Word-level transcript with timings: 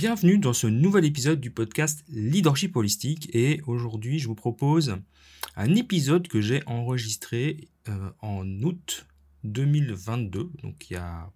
Bienvenue 0.00 0.38
dans 0.38 0.54
ce 0.54 0.66
nouvel 0.66 1.04
épisode 1.04 1.42
du 1.42 1.50
podcast 1.50 2.06
Leadership 2.08 2.74
Holistique 2.74 3.28
et 3.36 3.60
aujourd'hui 3.66 4.18
je 4.18 4.28
vous 4.28 4.34
propose 4.34 4.96
un 5.56 5.74
épisode 5.74 6.26
que 6.26 6.40
j'ai 6.40 6.62
enregistré 6.64 7.68
euh, 7.86 8.10
en 8.20 8.46
août 8.62 9.06
2022, 9.44 10.52
donc 10.62 10.88
il 10.88 10.94
y 10.94 10.96
a 10.96 11.30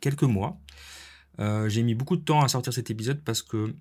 quelques 0.00 0.22
mois. 0.22 0.60
Euh, 1.40 1.68
j'ai 1.68 1.82
mis 1.82 1.96
beaucoup 1.96 2.16
de 2.16 2.22
temps 2.22 2.40
à 2.40 2.46
sortir 2.46 2.72
cet 2.72 2.88
épisode 2.88 3.20
parce 3.24 3.42
que 3.42 3.56
euh, 3.56 3.74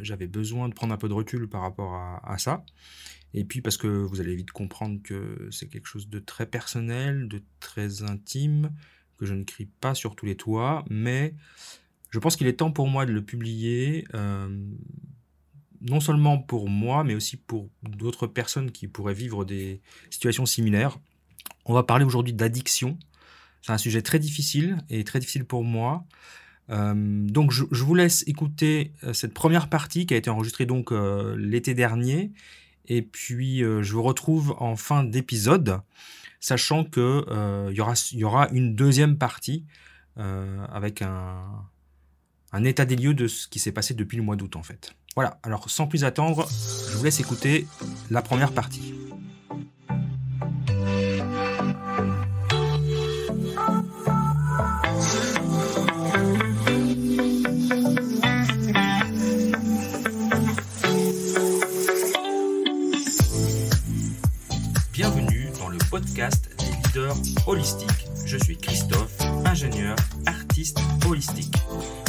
j'avais 0.00 0.26
besoin 0.26 0.70
de 0.70 0.72
prendre 0.72 0.94
un 0.94 0.98
peu 0.98 1.10
de 1.10 1.14
recul 1.14 1.46
par 1.46 1.60
rapport 1.60 1.92
à, 1.92 2.38
ça. 2.38 2.64
Et 3.34 3.44
puis 3.44 3.60
parce 3.60 3.76
que 3.76 3.88
vous 3.88 4.22
allez 4.22 4.36
vite 4.36 4.52
comprendre 4.52 5.02
que 5.02 5.50
c'est 5.50 5.68
quelque 5.68 5.86
chose 5.86 6.08
de 6.08 6.18
très 6.18 6.46
personnel, 6.46 7.28
de 7.28 7.42
très 7.60 8.04
intime, 8.04 8.72
que 9.18 9.26
je 9.26 9.34
ne 9.34 9.44
crie 9.44 9.68
pas 9.82 9.94
sur 9.94 10.16
tous 10.16 10.24
les 10.24 10.36
toits, 10.36 10.82
mais 10.88 11.34
je 12.14 12.20
pense 12.20 12.36
qu'il 12.36 12.46
est 12.46 12.52
temps 12.52 12.70
pour 12.70 12.86
moi 12.86 13.06
de 13.06 13.12
le 13.12 13.24
publier, 13.24 14.04
euh, 14.14 14.46
non 15.80 15.98
seulement 15.98 16.38
pour 16.38 16.68
moi, 16.68 17.02
mais 17.02 17.16
aussi 17.16 17.36
pour 17.36 17.68
d'autres 17.82 18.28
personnes 18.28 18.70
qui 18.70 18.86
pourraient 18.86 19.14
vivre 19.14 19.44
des 19.44 19.80
situations 20.10 20.46
similaires. 20.46 21.00
On 21.64 21.74
va 21.74 21.82
parler 21.82 22.04
aujourd'hui 22.04 22.32
d'addiction. 22.32 23.00
C'est 23.62 23.72
un 23.72 23.78
sujet 23.78 24.00
très 24.00 24.20
difficile 24.20 24.78
et 24.90 25.02
très 25.02 25.18
difficile 25.18 25.44
pour 25.44 25.64
moi. 25.64 26.04
Euh, 26.70 26.94
donc 26.94 27.50
je, 27.50 27.64
vous 27.64 27.94
laisse 27.96 28.22
écouter 28.28 28.92
euh, 29.02 29.12
cette 29.12 29.34
première 29.34 29.68
partie 29.68 30.06
qui 30.06 30.14
a 30.14 30.16
été 30.16 30.30
enregistrée 30.30 30.66
donc 30.66 30.92
l'été 31.36 31.74
dernier. 31.74 32.30
Et 32.86 33.02
puis 33.02 33.58
je 33.58 33.92
vous 33.92 34.04
retrouve 34.04 34.54
en 34.60 34.76
fin 34.76 35.02
d'épisode, 35.02 35.80
sachant 36.38 36.84
que 36.84 37.24
il 37.72 37.76
y, 37.76 37.80
aura, 37.80 37.94
y 38.12 38.22
aura 38.22 38.48
une 38.50 38.76
deuxième 38.76 39.18
partie 39.18 39.64
avec 40.16 41.02
un, 41.02 41.42
un 42.54 42.62
état 42.62 42.84
des 42.84 42.94
lieux 42.94 43.14
de 43.14 43.26
ce 43.26 43.48
qui 43.48 43.58
s'est 43.58 43.72
passé 43.72 43.94
depuis 43.94 44.16
le 44.16 44.22
mois 44.22 44.36
d'août 44.36 44.54
en 44.54 44.62
fait. 44.62 44.94
Voilà, 45.16 45.38
alors 45.42 45.68
sans 45.68 45.88
plus 45.88 46.04
attendre, 46.04 46.48
je 46.90 46.96
vous 46.96 47.04
laisse 47.04 47.18
écouter 47.18 47.66
la 48.10 48.22
première 48.22 48.52
partie. 48.52 48.94
Bienvenue 64.92 65.48
dans 65.58 65.68
le 65.68 65.78
podcast 65.90 66.50
des 66.58 66.66
leaders 66.66 67.16
holistiques. 67.48 67.88
Je 68.24 68.36
suis 68.36 68.56
Christophe, 68.56 69.20
ingénieur, 69.44 69.96
artiste 70.26 70.78
holistique. 71.08 71.56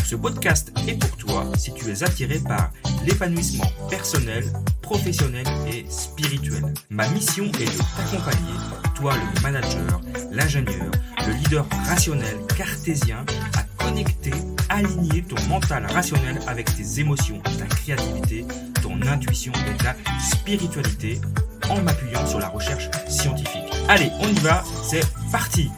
Ce 0.05 0.15
podcast 0.15 0.71
est 0.87 0.99
pour 0.99 1.17
toi 1.17 1.45
si 1.57 1.73
tu 1.73 1.89
es 1.89 2.03
attiré 2.03 2.37
par 2.37 2.69
l'épanouissement 3.07 3.65
personnel, 3.89 4.45
professionnel 4.83 5.45
et 5.67 5.83
spirituel. 5.89 6.63
Ma 6.91 7.07
mission 7.07 7.45
est 7.45 7.65
de 7.65 7.81
t'accompagner, 7.97 8.53
toi 8.93 9.15
le 9.15 9.41
manager, 9.41 9.99
l'ingénieur, 10.31 10.91
le 11.25 11.33
leader 11.33 11.65
rationnel 11.87 12.37
cartésien, 12.55 13.25
à 13.57 13.83
connecter, 13.83 14.33
aligner 14.69 15.23
ton 15.23 15.41
mental 15.49 15.87
rationnel 15.87 16.39
avec 16.45 16.67
tes 16.75 16.99
émotions, 16.99 17.41
ta 17.57 17.65
créativité, 17.65 18.45
ton 18.83 19.01
intuition 19.07 19.53
et 19.53 19.83
ta 19.83 19.95
spiritualité 20.19 21.19
en 21.67 21.81
m'appuyant 21.81 22.27
sur 22.27 22.37
la 22.37 22.49
recherche 22.49 22.91
scientifique. 23.09 23.73
Allez, 23.89 24.11
on 24.19 24.27
y 24.27 24.39
va, 24.39 24.63
c'est 24.83 25.03
parti 25.31 25.71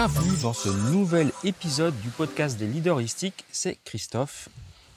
Bienvenue 0.00 0.40
dans 0.42 0.52
ce 0.52 0.68
nouvel 0.92 1.32
épisode 1.42 1.98
du 2.02 2.10
podcast 2.10 2.56
des 2.56 2.68
leaders. 2.68 3.00
C'est 3.50 3.78
Christophe, 3.82 4.48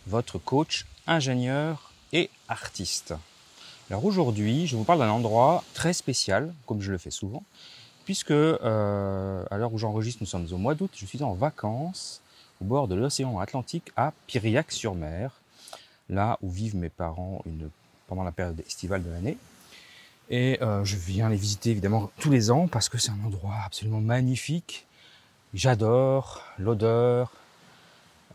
votre 0.06 0.38
coach, 0.38 0.85
ingénieur 1.07 1.91
et 2.13 2.29
artiste. 2.47 3.16
Alors 3.90 4.06
aujourd'hui, 4.06 4.67
je 4.67 4.75
vous 4.75 4.84
parle 4.84 5.00
d'un 5.00 5.09
endroit 5.09 5.63
très 5.73 5.94
spécial, 5.94 6.53
comme 6.67 6.81
je 6.81 6.91
le 6.91 7.00
fais 7.00 7.09
souvent, 7.09 7.41
puisque 8.06 8.29
euh, 8.29 9.44
à 9.50 9.57
l'heure 9.57 9.73
où 9.73 9.79
j'enregistre, 9.79 10.19
nous 10.22 10.28
sommes 10.28 10.45
au 10.51 10.57
mois 10.57 10.75
d'août, 10.75 10.91
je 10.95 11.07
suis 11.07 11.23
en 11.23 11.34
vacances 11.34 12.22
au 12.61 12.66
bord 12.66 12.88
de 12.88 12.94
l'océan 12.94 13.40
Atlantique 13.40 13.91
à 13.95 14.13
Piriac-sur-Mer, 14.28 15.31
là 16.09 16.38
où 16.44 16.50
vivent 16.51 16.75
mes 16.75 16.90
parents 16.90 17.44
pendant 18.06 18.23
la 18.23 18.31
période 18.31 18.59
estivale 18.67 19.03
de 19.03 19.09
l'année. 19.09 19.38
Et 20.29 20.59
euh, 20.61 20.85
je 20.85 20.95
viens 20.95 21.28
les 21.28 21.38
visiter 21.38 21.72
évidemment 21.72 22.11
tous 22.19 22.29
les 22.29 22.51
ans 22.51 22.67
parce 22.67 22.88
que 22.88 23.00
c'est 23.00 23.09
un 23.09 23.25
endroit 23.25 23.56
absolument 23.66 24.00
magnifique 24.00 24.85
J'adore 25.53 26.44
l'odeur 26.59 27.29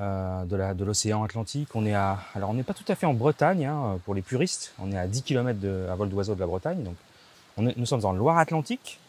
euh, 0.03 0.44
de 0.44 0.84
l'océan 0.84 1.25
Atlantique. 1.25 1.71
On 1.75 1.87
est 1.87 1.94
à, 1.94 2.19
alors 2.34 2.50
on 2.50 2.54
n'est 2.54 2.62
pas 2.62 2.75
tout 2.75 2.84
à 2.88 2.94
fait 2.94 3.06
en 3.06 3.15
Bretagne 3.15 3.65
hein, 3.65 3.99
pour 4.04 4.15
les 4.15 4.21
puristes. 4.21 4.75
On 4.78 4.93
est 4.93 4.99
à 4.99 5.06
10 5.06 5.22
km 5.22 5.59
à 5.91 5.94
vol 5.94 6.10
d'oiseau 6.10 6.34
de 6.34 6.41
la 6.41 6.47
Bretagne. 6.47 6.82
Donc 6.84 6.97
nous 7.56 7.87
sommes 7.87 8.05
en 8.05 8.12
Loire-Atlantique. 8.12 9.00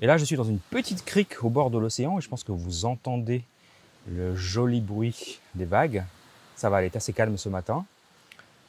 Et 0.00 0.08
là, 0.08 0.18
je 0.18 0.24
suis 0.24 0.34
dans 0.34 0.44
une 0.44 0.58
petite 0.58 1.04
crique 1.04 1.44
au 1.44 1.48
bord 1.48 1.70
de 1.70 1.78
l'océan 1.78 2.18
et 2.18 2.20
je 2.20 2.28
pense 2.28 2.42
que 2.42 2.50
vous 2.50 2.84
entendez 2.84 3.44
le 4.08 4.34
joli 4.34 4.80
bruit 4.80 5.38
des 5.54 5.66
vagues. 5.66 6.02
Ça 6.56 6.68
va, 6.68 6.78
aller 6.78 6.90
assez 6.96 7.12
calme 7.12 7.36
ce 7.36 7.48
matin. 7.48 7.84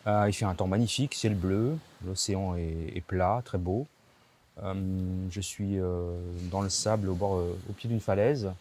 Euh, 0.06 0.26
il 0.28 0.34
fait 0.34 0.46
un 0.46 0.54
temps 0.54 0.68
magnifique, 0.68 1.16
ciel 1.16 1.34
bleu, 1.34 1.76
l'océan 2.06 2.56
est, 2.56 3.04
plat, 3.08 3.42
très 3.44 3.58
beau. 3.58 3.88
Euh, 4.64 4.74
je 5.32 5.42
suis 5.42 5.80
dans 6.52 6.62
le 6.62 6.70
sable 6.70 7.10
au 7.10 7.16
bord, 7.16 7.42
au 7.70 7.74
pied 7.74 7.90
d'une 7.90 8.00
falaise 8.00 8.52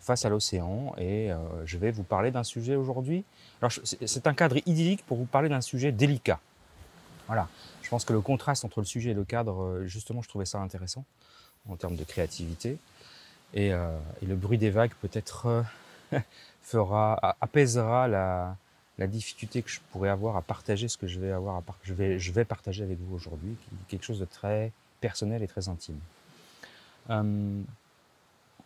face 0.00 0.24
à 0.24 0.28
l'océan 0.28 0.94
et 0.98 1.30
euh, 1.30 1.38
je 1.66 1.78
vais 1.78 1.90
vous 1.90 2.02
parler 2.02 2.30
d'un 2.30 2.42
sujet 2.42 2.74
aujourd'hui. 2.74 3.24
Alors 3.60 3.72
c'est 3.84 4.26
un 4.26 4.34
cadre 4.34 4.56
idyllique 4.66 5.04
pour 5.06 5.16
vous 5.16 5.26
parler 5.26 5.48
d'un 5.48 5.60
sujet 5.60 5.92
délicat. 5.92 6.40
Voilà, 7.26 7.48
je 7.82 7.88
pense 7.88 8.04
que 8.04 8.12
le 8.12 8.20
contraste 8.20 8.64
entre 8.64 8.80
le 8.80 8.86
sujet 8.86 9.10
et 9.10 9.14
le 9.14 9.24
cadre, 9.24 9.62
euh, 9.62 9.86
justement, 9.86 10.22
je 10.22 10.28
trouvais 10.28 10.46
ça 10.46 10.58
intéressant 10.58 11.04
en 11.68 11.76
termes 11.76 11.96
de 11.96 12.04
créativité. 12.04 12.78
Et, 13.54 13.72
euh, 13.72 13.96
le 14.26 14.34
bruit 14.34 14.58
des 14.58 14.70
vagues 14.70 14.94
peut-être 15.00 15.64
fera, 16.62 17.36
apaisera 17.40 18.08
la, 18.08 18.56
difficulté 19.06 19.62
que 19.62 19.70
je 19.70 19.80
pourrais 19.92 20.10
avoir 20.10 20.36
à 20.36 20.42
partager 20.42 20.86
ce 20.86 20.98
que 20.98 21.06
je 21.06 21.18
vais 21.20 21.30
avoir 21.30 21.56
à 21.56 21.62
je 21.84 21.94
vais, 21.94 22.18
je 22.18 22.32
vais 22.32 22.44
partager 22.44 22.82
avec 22.82 22.98
vous 22.98 23.14
aujourd'hui, 23.14 23.56
quelque 23.88 24.04
chose 24.04 24.18
de 24.18 24.26
très 24.26 24.72
personnel 25.00 25.42
et 25.42 25.48
très 25.48 25.70
intime. 25.70 25.98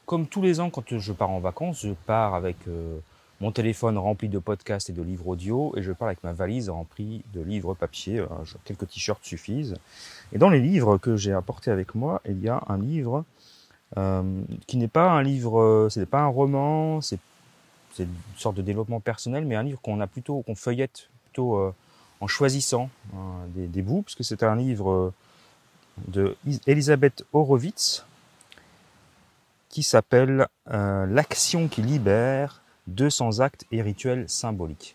Comme 0.06 0.26
tous 0.26 0.42
les 0.42 0.60
ans, 0.60 0.68
quand 0.68 0.98
je 0.98 1.12
pars 1.12 1.30
en 1.30 1.40
vacances, 1.40 1.80
je 1.82 1.94
pars 2.06 2.34
avec 2.34 2.56
euh, 2.68 2.98
mon 3.40 3.52
téléphone 3.52 3.96
rempli 3.96 4.28
de 4.28 4.38
podcasts 4.38 4.90
et 4.90 4.92
de 4.92 5.02
livres 5.02 5.28
audio, 5.28 5.72
et 5.76 5.82
je 5.82 5.92
pars 5.92 6.08
avec 6.08 6.22
ma 6.22 6.34
valise 6.34 6.68
remplie 6.68 7.22
de 7.32 7.40
livres 7.40 7.74
papier. 7.74 8.18
Euh, 8.18 8.26
quelques 8.64 8.88
t-shirts 8.88 9.24
suffisent. 9.24 9.76
Et 10.32 10.38
dans 10.38 10.50
les 10.50 10.60
livres 10.60 10.98
que 10.98 11.16
j'ai 11.16 11.32
apportés 11.32 11.70
avec 11.70 11.94
moi, 11.94 12.20
il 12.28 12.38
y 12.42 12.50
a 12.50 12.62
un 12.68 12.76
livre 12.76 13.24
euh, 13.96 14.42
qui 14.66 14.76
n'est 14.76 14.88
pas 14.88 15.10
un 15.10 15.22
livre, 15.22 15.88
ce 15.90 15.98
n'est 15.98 16.06
pas 16.06 16.20
un 16.20 16.28
roman, 16.28 17.00
c'est 17.00 17.18
une 17.98 18.08
sorte 18.36 18.56
de 18.56 18.62
développement 18.62 19.00
personnel, 19.00 19.46
mais 19.46 19.54
un 19.54 19.62
livre 19.62 19.80
qu'on 19.80 20.00
a 20.00 20.06
plutôt, 20.06 20.42
qu'on 20.42 20.54
feuillette 20.54 21.08
plutôt 21.24 21.72
en 22.20 22.26
choisissant 22.26 22.90
hein, 23.14 23.46
des, 23.54 23.68
des, 23.68 23.82
bouts, 23.82 24.02
parce 24.02 24.16
que 24.16 24.22
c'est 24.22 24.42
un 24.42 24.56
livre 24.56 25.12
de 26.08 26.36
Elisabeth 26.66 27.24
Horowitz, 27.32 28.04
qui 29.74 29.82
s'appelle 29.82 30.46
euh, 30.70 31.04
L'action 31.04 31.66
qui 31.66 31.82
libère 31.82 32.62
200 32.86 33.40
actes 33.40 33.64
et 33.72 33.82
rituels 33.82 34.24
symboliques. 34.28 34.94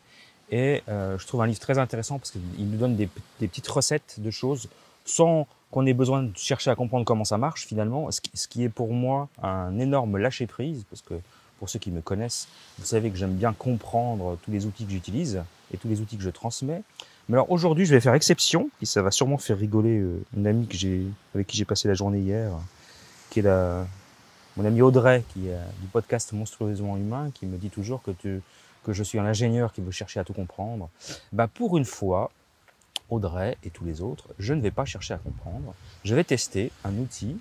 Et 0.51 0.83
euh, 0.87 1.17
je 1.19 1.27
trouve 1.27 1.41
un 1.41 1.47
livre 1.47 1.59
très 1.59 1.77
intéressant 1.77 2.17
parce 2.17 2.31
qu'il 2.31 2.41
nous 2.57 2.77
donne 2.77 2.95
des, 2.95 3.09
petites 3.39 3.67
recettes 3.67 4.15
de 4.19 4.31
choses 4.31 4.69
sans 5.03 5.47
qu'on 5.69 5.85
ait 5.85 5.93
besoin 5.93 6.23
de 6.23 6.31
chercher 6.37 6.71
à 6.71 6.75
comprendre 6.75 7.03
comment 7.03 7.25
ça 7.25 7.37
marche 7.37 7.65
finalement, 7.65 8.09
ce 8.11 8.47
qui, 8.47 8.63
est 8.63 8.69
pour 8.69 8.93
moi 8.93 9.27
un 9.43 9.77
énorme 9.79 10.17
lâcher-prise, 10.17 10.85
parce 10.89 11.01
que 11.01 11.15
pour 11.59 11.69
ceux 11.69 11.79
qui 11.79 11.91
me 11.91 11.99
connaissent, 11.99 12.47
vous 12.77 12.85
savez 12.85 13.11
que 13.11 13.17
j'aime 13.17 13.35
bien 13.35 13.51
comprendre 13.51 14.37
tous 14.45 14.51
les 14.51 14.65
outils 14.65 14.85
que 14.85 14.91
j'utilise 14.91 15.43
et 15.73 15.77
tous 15.77 15.89
les 15.89 15.99
outils 15.99 16.15
que 16.15 16.23
je 16.23 16.29
transmets. 16.29 16.83
Mais 17.27 17.35
alors 17.35 17.51
aujourd'hui, 17.51 17.85
je 17.85 17.93
vais 17.93 17.99
faire 17.99 18.13
exception, 18.13 18.69
et 18.81 18.85
ça 18.85 19.01
va 19.01 19.11
sûrement 19.11 19.37
faire 19.37 19.57
rigoler 19.57 19.99
euh, 19.99 20.23
une 20.37 20.47
amie 20.47 20.67
que 20.67 20.77
avec 21.35 21.47
qui 21.47 21.57
j'ai 21.57 21.65
passé 21.65 21.89
la 21.89 21.95
journée 21.95 22.19
hier, 22.19 22.53
qui 23.29 23.39
est 23.39 23.43
la, 23.43 23.85
mon 24.59 24.65
ami 24.65 24.81
Audrey, 24.81 25.23
qui 25.31 25.47
est 25.47 25.57
du 25.79 25.87
podcast 25.87 26.33
Monstrueusement 26.33 26.97
Humain, 26.97 27.31
qui 27.33 27.45
me 27.45 27.57
dit 27.57 27.69
toujours 27.69 28.01
que, 28.03 28.41
je 28.89 29.03
suis 29.03 29.17
un 29.17 29.23
ingénieur 29.23 29.71
qui 29.71 29.79
veut 29.79 29.91
chercher 29.91 30.19
à 30.19 30.25
tout 30.25 30.33
comprendre. 30.33 30.89
Bah 31.31 31.47
pour 31.47 31.77
une 31.77 31.85
fois, 31.85 32.29
Audrey 33.09 33.57
et 33.63 33.69
tous 33.69 33.85
les 33.85 34.01
autres, 34.01 34.27
je 34.37 34.53
ne 34.53 34.59
vais 34.59 34.71
pas 34.71 34.83
chercher 34.83 35.13
à 35.13 35.17
comprendre. 35.17 35.73
Je 36.03 36.13
vais 36.13 36.25
tester 36.25 36.73
un 36.83 36.93
outil 36.97 37.37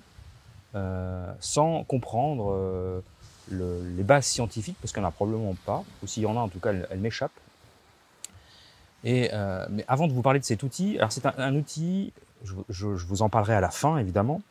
euh, 0.75 1.29
sans 1.41 1.83
comprendre 1.83 2.53
euh, 2.53 3.01
le, 3.51 3.83
les 3.97 4.03
bases 4.03 4.25
scientifiques, 4.25 4.77
parce 4.79 4.93
qu'il 4.93 5.01
n'y 5.01 5.05
en 5.05 5.09
a 5.09 5.11
probablement 5.11 5.55
pas, 5.65 5.83
ou 6.01 6.07
s'il 6.07 6.23
y 6.23 6.25
en 6.25 6.37
a 6.37 6.39
en 6.39 6.47
tout 6.47 6.59
cas, 6.61 6.71
elles, 6.71 6.99
m'échappent. 6.99 7.31
Et, 9.03 9.29
mais 9.69 9.83
avant 9.89 10.07
de 10.07 10.13
vous 10.13 10.21
parler 10.21 10.39
de 10.39 10.45
cet 10.45 10.63
outil, 10.63 10.97
alors 10.97 11.11
c'est 11.11 11.25
un, 11.25 11.55
outil, 11.55 12.13
je, 12.69 12.85
vous 12.85 13.21
en 13.23 13.27
parlerai 13.27 13.55
à 13.55 13.61
la 13.61 13.71
fin 13.71 13.97
évidemment 13.97 14.41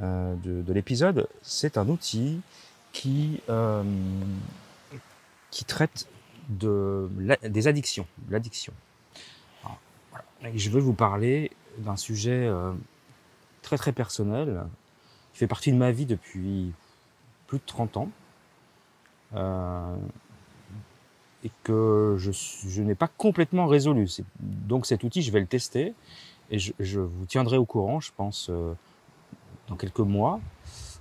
de, 0.00 0.62
de 0.62 0.72
l'épisode, 0.72 1.28
c'est 1.42 1.78
un 1.78 1.88
outil 1.88 2.40
qui, 2.92 3.40
qui 5.50 5.64
traite 5.64 6.06
de, 6.48 7.08
des 7.42 7.66
addictions, 7.66 8.06
l'addiction. 8.30 8.72
Je 10.54 10.70
veux 10.70 10.80
vous 10.80 10.92
parler 10.92 11.50
d'un 11.78 11.96
sujet 11.96 12.50
très 13.62 13.76
très 13.76 13.92
personnel, 13.92 14.64
qui 15.32 15.38
fait 15.40 15.46
partie 15.46 15.72
de 15.72 15.76
ma 15.76 15.90
vie 15.90 16.06
depuis 16.06 16.72
plus 17.46 17.58
de 17.58 17.64
30 17.66 17.96
ans, 17.96 18.10
euh, 19.34 19.96
et 21.44 21.50
que 21.62 22.16
je, 22.18 22.82
n'ai 22.82 22.94
pas 22.94 23.08
complètement 23.08 23.66
résolu. 23.66 24.08
Donc 24.40 24.86
cet 24.86 25.04
outil, 25.04 25.22
je 25.22 25.30
vais 25.30 25.40
le 25.40 25.46
tester, 25.46 25.94
et 26.50 26.58
je, 26.58 27.00
vous 27.00 27.26
tiendrai 27.26 27.56
au 27.56 27.64
courant, 27.64 28.00
je 28.00 28.12
pense, 28.16 28.48
euh, 28.50 28.72
dans 29.68 29.76
quelques 29.76 30.00
mois, 30.00 30.40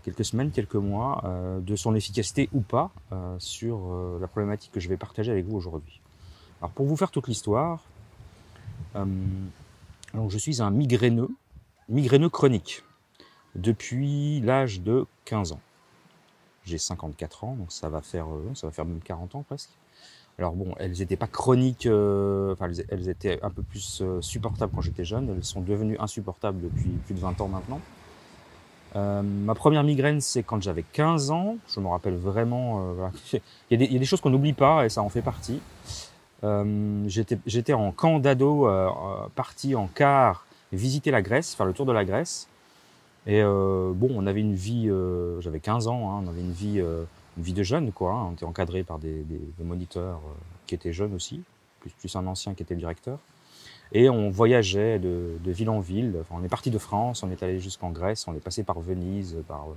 quelques 0.04 0.26
semaines, 0.26 0.52
quelques 0.52 0.76
mois, 0.76 1.22
euh, 1.26 1.60
de 1.60 1.76
son 1.76 1.96
efficacité 1.96 2.50
ou 2.54 2.62
pas 2.62 2.92
euh, 3.12 3.36
sur 3.40 3.80
euh, 3.92 4.18
la 4.20 4.28
problématique 4.28 4.72
que 4.72 4.80
je 4.80 4.90
vais 4.90 4.98
partager 4.98 5.32
avec 5.32 5.46
vous 5.46 5.56
aujourd'hui. 5.56 6.02
Alors 6.62 6.72
pour 6.72 6.86
vous 6.86 6.96
faire 6.96 7.12
toute 7.12 7.28
l'histoire, 7.28 7.84
donc 8.96 10.32
je 10.32 10.38
suis 10.38 10.62
un 10.62 10.72
migraineux 10.72 11.30
migraineux 11.90 12.30
chronique 12.30 12.84
depuis 13.56 14.42
l'âge 14.42 14.82
de 14.82 15.06
15 15.26 15.54
ans. 15.54 15.62
J'ai 16.66 16.78
54 16.78 17.44
ans, 17.44 17.56
donc 17.56 17.72
ça 17.72 17.90
va 17.90 18.02
faire, 18.02 18.28
euh, 18.34 18.52
ça 18.56 18.68
va 18.68 18.74
faire 18.74 18.86
même 18.86 19.00
40 19.00 19.36
ans 19.36 19.44
presque. 19.44 19.70
Alors 20.38 20.54
bon, 20.54 20.74
elles 20.80 20.92
n'étaient 20.92 21.16
pas 21.16 21.28
chroniques, 21.28 21.86
euh, 21.86 22.54
enfin 22.54 22.70
elles, 22.90 23.08
étaient 23.08 23.40
un 23.42 23.50
peu 23.50 23.62
plus 23.62 24.02
euh, 24.02 24.20
supportables 24.22 24.74
quand 24.74 24.82
j'étais 24.82 25.06
jeune. 25.06 25.30
Elles 25.30 25.46
sont 25.46 25.62
devenues 25.62 25.98
insupportables 26.00 26.60
depuis 26.62 26.90
plus 27.06 27.14
de 27.14 27.20
20 27.20 27.40
ans 27.40 27.48
maintenant. 27.48 27.80
Ma 28.96 29.56
première 29.56 29.84
migraine, 29.84 30.22
c'est 30.22 30.42
quand 30.42 30.62
j'avais 30.62 30.84
15 30.94 31.32
ans. 31.32 31.58
Je 31.68 31.80
me 31.80 31.88
rappelle 31.88 32.16
vraiment. 32.16 32.96
il, 33.70 33.82
y 33.82 33.96
a 33.96 34.00
des, 34.00 34.06
choses 34.06 34.22
qu'on 34.22 34.30
n'oublie 34.30 34.54
pas 34.54 34.86
et 34.86 34.90
ça 34.90 35.02
en 35.02 35.10
fait 35.10 35.22
partie. 35.22 35.60
J'étais 37.06 37.74
en 37.74 37.92
camp 37.92 38.20
d'ado, 38.20 38.70
parti 39.36 39.76
en 39.76 39.88
car 39.88 40.46
visiter 40.72 41.12
la 41.12 41.22
Grèce, 41.22 41.56
faire 41.56 41.66
le 41.66 41.74
tour 41.74 41.86
de 41.86 41.92
la 41.92 42.06
Grèce. 42.06 42.48
Et 43.28 43.42
euh, 43.42 43.92
bon, 43.94 44.10
on 44.14 44.28
avait 44.28 44.42
une 44.42 44.54
vie, 44.54 44.88
euh, 44.90 45.42
j'avais 45.42 45.60
15 45.60 45.88
ans, 45.88 46.12
hein, 46.12 46.24
on 46.24 46.28
avait 46.30 46.42
une 46.42 46.52
vie, 46.52 46.80
euh, 46.80 47.06
une 47.38 47.44
vie 47.44 47.54
de 47.54 47.64
jeune, 47.64 47.92
quoi. 47.92 48.14
Hein. 48.14 48.28
on 48.30 48.34
était 48.34 48.46
encadré 48.46 48.84
par 48.84 49.00
des, 49.00 49.26
moniteurs 49.64 50.22
qui 50.68 50.76
étaient 50.76 50.94
jeunes 50.94 51.14
aussi, 51.16 51.42
plus, 51.80 51.90
plus 51.92 52.16
un 52.16 52.28
ancien 52.28 52.54
qui 52.54 52.62
était 52.62 52.76
directeur. 52.76 53.18
Et 53.92 54.10
on 54.10 54.30
voyageait 54.30 55.00
de, 55.00 55.38
de 55.44 55.52
ville 55.52 55.70
en 55.70 55.80
ville. 55.80 56.16
Enfin, 56.22 56.36
on 56.40 56.44
est 56.44 56.50
parti 56.50 56.72
de 56.72 56.78
France, 56.78 57.24
on 57.24 57.32
est 57.32 57.42
allé 57.44 57.60
jusqu'en 57.60 57.92
Grèce, 57.92 58.28
on 58.28 58.34
est 58.34 58.44
passé 58.44 58.64
par 58.64 58.80
Venise. 58.80 59.38
Par... 59.48 59.68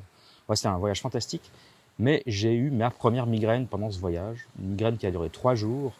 Ouais, 0.48 0.56
C'était 0.56 0.68
un 0.68 0.78
voyage 0.78 1.00
fantastique. 1.00 1.50
Mais 1.98 2.22
j'ai 2.26 2.54
eu 2.54 2.70
ma 2.70 2.90
première 2.90 3.26
migraine 3.26 3.66
pendant 3.66 3.90
ce 3.90 3.98
voyage, 3.98 4.46
une 4.60 4.70
migraine 4.70 4.96
qui 4.96 5.06
a 5.06 5.10
duré 5.10 5.30
trois 5.30 5.54
jours 5.54 5.92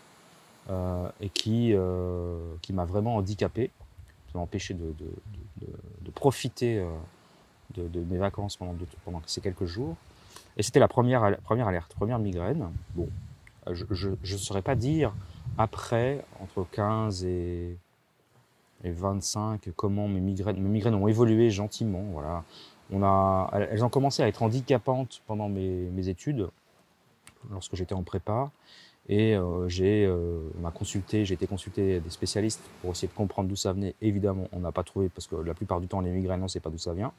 euh, 0.71 1.09
et 1.21 1.29
qui, 1.29 1.73
euh, 1.75 2.39
qui 2.63 2.73
m'a 2.73 2.85
vraiment 2.85 3.17
handicapé 3.17 3.71
ça 4.29 4.39
m'a 4.39 4.45
empêché 4.45 4.75
de, 4.75 4.95
de, 4.99 5.67
de, 6.03 6.11
profiter 6.11 6.79
euh, 6.79 6.89
de, 7.77 8.01
mes 8.01 8.19
vacances 8.19 8.57
pendant, 8.57 8.75
pendant, 9.05 9.23
ces 9.27 9.41
quelques 9.41 9.65
jours. 9.65 9.97
Et 10.57 10.63
c'était 10.63 10.81
la 10.81 10.89
première, 10.89 11.39
première 11.43 11.69
alerte, 11.69 11.95
première 11.95 12.19
migraine. 12.19 12.71
Bon, 12.95 13.09
je 13.71 13.85
ne 14.09 14.39
saurais 14.39 14.63
pas 14.63 14.75
dire 14.75 15.15
après, 15.57 16.25
entre 16.41 16.67
15 16.71 17.25
et, 17.25 17.77
et 18.85 18.91
25, 18.91 19.71
comment 19.77 20.09
mes 20.09 20.21
migraines, 20.21 20.61
mes 20.61 20.69
migraines 20.69 20.95
ont 20.95 21.09
évolué 21.09 21.51
gentiment. 21.51 22.05
Voilà. 22.13 22.45
On 22.91 23.03
a, 23.03 23.51
elles 23.71 23.85
ont 23.85 23.89
commencé 23.89 24.23
à 24.23 24.29
être 24.29 24.43
handicapantes 24.43 25.23
pendant 25.27 25.49
mes, 25.49 26.09
études, 26.09 26.49
lorsque 27.51 27.75
j'étais 27.75 27.95
en 27.95 28.03
prépa. 28.03 28.51
Et 29.11 29.35
euh, 29.35 29.69
j'ai, 29.69 30.05
euh, 30.05 30.39
on 30.61 30.67
a 30.67 30.71
consulté, 30.71 31.25
j'ai 31.25 31.35
été 31.35 31.47
consulté 31.47 31.99
des 32.01 32.11
spécialistes 32.11 32.63
pour 32.81 32.91
essayer 32.91 33.09
de 33.09 33.15
comprendre 33.15 33.49
d'où 33.49 33.57
ça 33.57 33.73
venait. 33.73 33.95
Évidemment, 34.03 34.49
on 34.53 34.61
n'a 34.61 34.73
pas 34.73 34.83
trouvé 34.83 35.09
parce 35.09 35.27
que 35.27 35.37
la 35.37 35.55
plupart 35.55 35.81
du 35.81 35.89
temps, 35.89 36.01
les 36.01 36.11
migraines, 36.11 36.41
on 36.41 36.45
ne 36.45 36.49
sait 36.49 36.61
pas 36.61 36.71
d'où 36.71 36.79
ça 36.79 36.93
vient. 36.93 37.13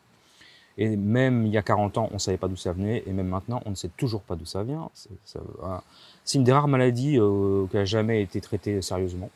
Et 0.77 0.95
même 0.95 1.45
il 1.45 1.51
y 1.51 1.57
a 1.57 1.63
40 1.63 1.97
ans, 1.97 2.07
on 2.11 2.15
ne 2.15 2.19
savait 2.19 2.37
pas 2.37 2.47
d'où 2.47 2.55
ça 2.55 2.73
venait. 2.73 3.03
Et 3.07 3.11
même 3.11 3.27
maintenant, 3.27 3.61
on 3.65 3.71
ne 3.71 3.75
sait 3.75 3.89
toujours 3.97 4.21
pas 4.21 4.35
d'où 4.35 4.45
ça 4.45 4.63
vient. 4.63 4.89
C'est 4.93 6.37
une 6.37 6.43
des 6.43 6.53
rares 6.53 6.67
maladies 6.67 7.19
euh, 7.19 7.65
qui 7.67 7.75
n'a 7.75 7.85
jamais 7.85 8.21
été 8.21 8.39
traitée 8.39 8.81
sérieusement. 8.81 9.29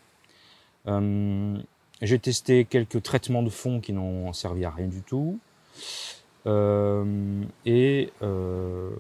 J'ai 2.04 2.20
testé 2.20 2.66
quelques 2.66 3.02
traitements 3.02 3.44
de 3.44 3.50
fond 3.50 3.80
qui 3.80 3.94
n'ont 3.94 4.34
servi 4.34 4.66
à 4.66 4.70
rien 4.70 4.88
du 4.88 5.02
tout. 5.02 5.40
Euh, 6.46 7.42
et 7.66 8.12
euh, 8.22 8.92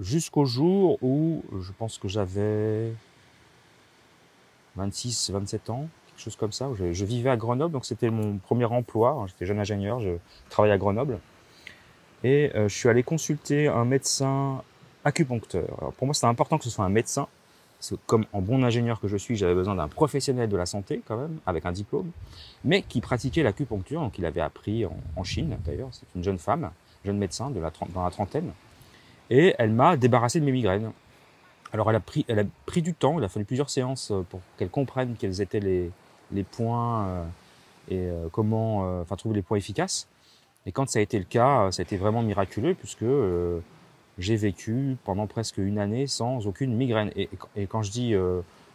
jusqu'au 0.00 0.44
jour 0.44 0.98
où 1.02 1.42
je 1.58 1.72
pense 1.72 1.96
que 1.96 2.06
j'avais 2.06 2.92
26, 4.76 5.30
27 5.30 5.70
ans, 5.70 5.88
quelque 6.08 6.22
chose 6.22 6.36
comme 6.36 6.52
ça. 6.52 6.68
Je, 6.78 6.92
je 6.92 7.04
vivais 7.06 7.30
à 7.30 7.38
Grenoble, 7.38 7.72
donc 7.72 7.86
c'était 7.86 8.10
mon 8.10 8.36
premier 8.36 8.66
emploi. 8.66 9.24
J'étais 9.28 9.46
jeune 9.46 9.58
ingénieur, 9.58 10.00
je 10.00 10.10
travaillais 10.50 10.74
à 10.74 10.78
Grenoble. 10.78 11.18
Et 12.24 12.50
euh, 12.54 12.68
je 12.68 12.76
suis 12.76 12.90
allé 12.90 13.02
consulter 13.02 13.68
un 13.68 13.86
médecin 13.86 14.62
acupuncteur. 15.06 15.78
Alors 15.78 15.94
pour 15.94 16.06
moi, 16.06 16.12
c'était 16.12 16.26
important 16.26 16.58
que 16.58 16.64
ce 16.64 16.70
soit 16.70 16.84
un 16.84 16.90
médecin, 16.90 17.26
comme 18.06 18.26
en 18.32 18.40
bon 18.40 18.62
ingénieur 18.62 19.00
que 19.00 19.08
je 19.08 19.16
suis, 19.16 19.36
j'avais 19.36 19.54
besoin 19.54 19.74
d'un 19.74 19.88
professionnel 19.88 20.48
de 20.48 20.56
la 20.56 20.66
santé 20.66 21.00
quand 21.06 21.16
même, 21.16 21.38
avec 21.46 21.66
un 21.66 21.72
diplôme, 21.72 22.10
mais 22.64 22.82
qui 22.82 23.00
pratiquait 23.00 23.42
l'acupuncture, 23.42 24.00
donc 24.00 24.18
il 24.18 24.26
avait 24.26 24.40
appris 24.40 24.84
en, 24.84 25.24
Chine 25.24 25.56
d'ailleurs, 25.64 25.88
c'est 25.92 26.06
une 26.14 26.24
jeune 26.24 26.38
femme, 26.38 26.70
jeune 27.04 27.18
médecin 27.18 27.50
dans 27.50 28.04
la 28.04 28.10
trentaine, 28.10 28.52
et 29.30 29.54
elle 29.58 29.70
m'a 29.70 29.96
débarrassé 29.96 30.40
de 30.40 30.44
mes 30.44 30.52
migraines. 30.52 30.92
Alors 31.72 31.88
elle 31.90 31.96
a, 31.96 32.00
pris, 32.00 32.24
elle 32.28 32.40
a 32.40 32.44
pris 32.66 32.82
du 32.82 32.94
temps, 32.94 33.18
il 33.18 33.24
a 33.24 33.28
fallu 33.28 33.44
plusieurs 33.44 33.70
séances 33.70 34.10
euh, 34.10 34.22
pour 34.28 34.40
qu'elle 34.58 34.70
comprenne 34.70 35.14
quels 35.16 35.40
étaient 35.40 35.60
les, 35.60 35.90
les 36.32 36.42
points 36.42 37.06
euh, 37.06 37.24
et 37.90 37.98
euh, 37.98 38.28
comment, 38.32 39.00
enfin 39.00 39.14
trouver 39.16 39.36
les 39.36 39.42
points 39.42 39.56
efficaces. 39.56 40.08
Et 40.66 40.72
quand 40.72 40.88
ça 40.90 40.98
a 40.98 41.02
été 41.02 41.18
le 41.18 41.24
cas, 41.24 41.70
ça 41.70 41.80
a 41.80 41.84
été 41.84 41.96
vraiment 41.96 42.22
miraculeux 42.22 42.74
puisque 42.74 43.04
j'ai 44.20 44.36
vécu 44.36 44.96
pendant 45.04 45.26
presque 45.26 45.58
une 45.58 45.78
année 45.78 46.06
sans 46.06 46.46
aucune 46.46 46.74
migraine. 46.74 47.10
Et, 47.16 47.28
quand 47.66 47.82
je 47.82 47.90
dis 47.90 48.14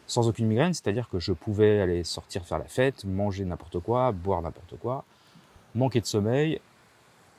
sans 0.07 0.27
aucune 0.27 0.47
migraine, 0.47 0.73
c'est-à-dire 0.73 1.07
que 1.09 1.19
je 1.19 1.31
pouvais 1.31 1.79
aller 1.79 2.03
sortir 2.03 2.45
faire 2.45 2.59
la 2.59 2.65
fête, 2.65 3.05
manger 3.05 3.45
n'importe 3.45 3.79
quoi, 3.79 4.11
boire 4.11 4.41
n'importe 4.41 4.75
quoi, 4.77 5.05
manquer 5.73 6.01
de 6.01 6.05
sommeil, 6.05 6.59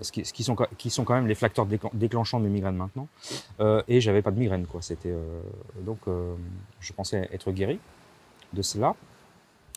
ce 0.01 0.13
qui, 0.13 0.45
sont, 0.45 0.57
qui 0.77 0.91
sont 0.91 1.05
quand 1.05 1.15
même 1.15 1.27
les 1.27 1.35
facteurs 1.35 1.67
déclenchants 1.95 2.39
de 2.39 2.45
mes 2.45 2.51
migraines 2.51 2.77
maintenant. 2.77 3.09
Euh, 3.61 3.83
et 3.89 4.01
j'avais 4.01 4.23
pas 4.23 4.31
de 4.31 4.39
migraine, 4.39 4.67
quoi. 4.67 4.83
C'était 4.83 5.11
euh, 5.11 5.41
donc 5.81 5.99
euh, 6.07 6.35
je 6.81 6.93
pensais 6.93 7.29
être 7.33 7.51
guéri 7.53 7.79
de 8.53 8.63
cela 8.63 8.95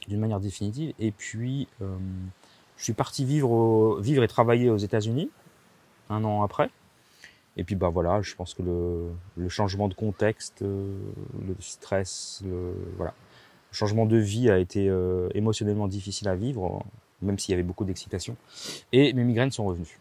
d'une 0.08 0.20
manière 0.20 0.39
définitive. 0.39 0.94
Et 1.00 1.12
puis 1.12 1.68
euh, 1.82 1.96
je 2.77 2.84
suis 2.84 2.94
parti 2.94 3.24
vivre, 3.24 4.00
vivre 4.01 4.24
et 4.24 4.27
travailler 4.27 4.70
aux 4.70 4.77
États-Unis 4.77 5.30
un 6.10 6.24
an 6.24 6.44
après. 6.44 6.70
Et 7.60 7.66
puis 7.66 7.75
bah 7.75 7.89
voilà, 7.89 8.22
je 8.22 8.36
pense 8.36 8.54
que 8.54 8.63
le, 8.63 9.50
changement 9.50 9.89
de 9.89 9.94
contexte, 9.94 10.62
euh, 10.62 10.98
le 11.46 11.54
stress, 11.60 12.42
le, 12.46 12.74
voilà, 12.96 13.13
le 13.70 13.75
changement 13.75 14.06
de 14.06 14.16
vie 14.16 14.50
a 14.50 14.58
été 14.60 14.88
euh, 14.88 15.28
émotionnellement 15.36 15.89
difficile 15.89 16.30
à 16.30 16.38
vivre, 16.38 16.82
même 17.22 17.38
s'il 17.38 17.51
y 17.51 17.56
avait 17.56 17.63
beaucoup 17.63 17.84
d'excitation. 17.84 18.38
Et 18.94 19.12
mes 19.12 19.25
migraines 19.25 19.51
sont 19.51 19.66
revenues. 19.66 20.00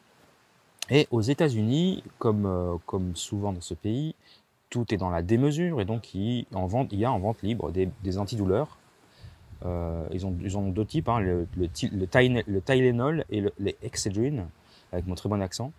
Et 0.89 1.09
aux 1.11 1.21
États-Unis, 1.21 2.05
comme, 2.21 2.47
euh, 2.47 2.77
comme 2.87 3.17
souvent 3.17 3.53
dans 3.53 3.61
ce 3.61 3.75
pays, 3.75 4.15
tout 4.71 4.95
est 4.95 4.97
dans 4.97 5.11
la 5.11 5.23
démesure 5.23 5.81
et 5.81 5.85
donc 5.85 6.15
il, 6.15 6.47
y 6.53 7.05
a 7.05 7.11
en 7.11 7.19
vente 7.19 7.43
libre 7.43 7.73
des, 7.73 8.19
antidouleurs. 8.19 8.79
Ils, 10.13 10.25
ont, 10.25 10.37
ils 10.41 10.57
ont 10.57 10.69
deux 10.69 10.85
types, 10.85 11.09
hein, 11.09 11.19
le, 11.19 11.49
le, 11.57 11.69
le, 11.91 12.43
le, 12.47 12.61
Tylenol 12.61 13.25
et 13.31 13.41
le, 13.41 13.53
les 13.59 13.77
Excedrin, 13.83 14.47
avec 14.93 15.09
mon 15.09 15.17
très 15.17 15.29
bon 15.29 15.43
accent. 15.43 15.73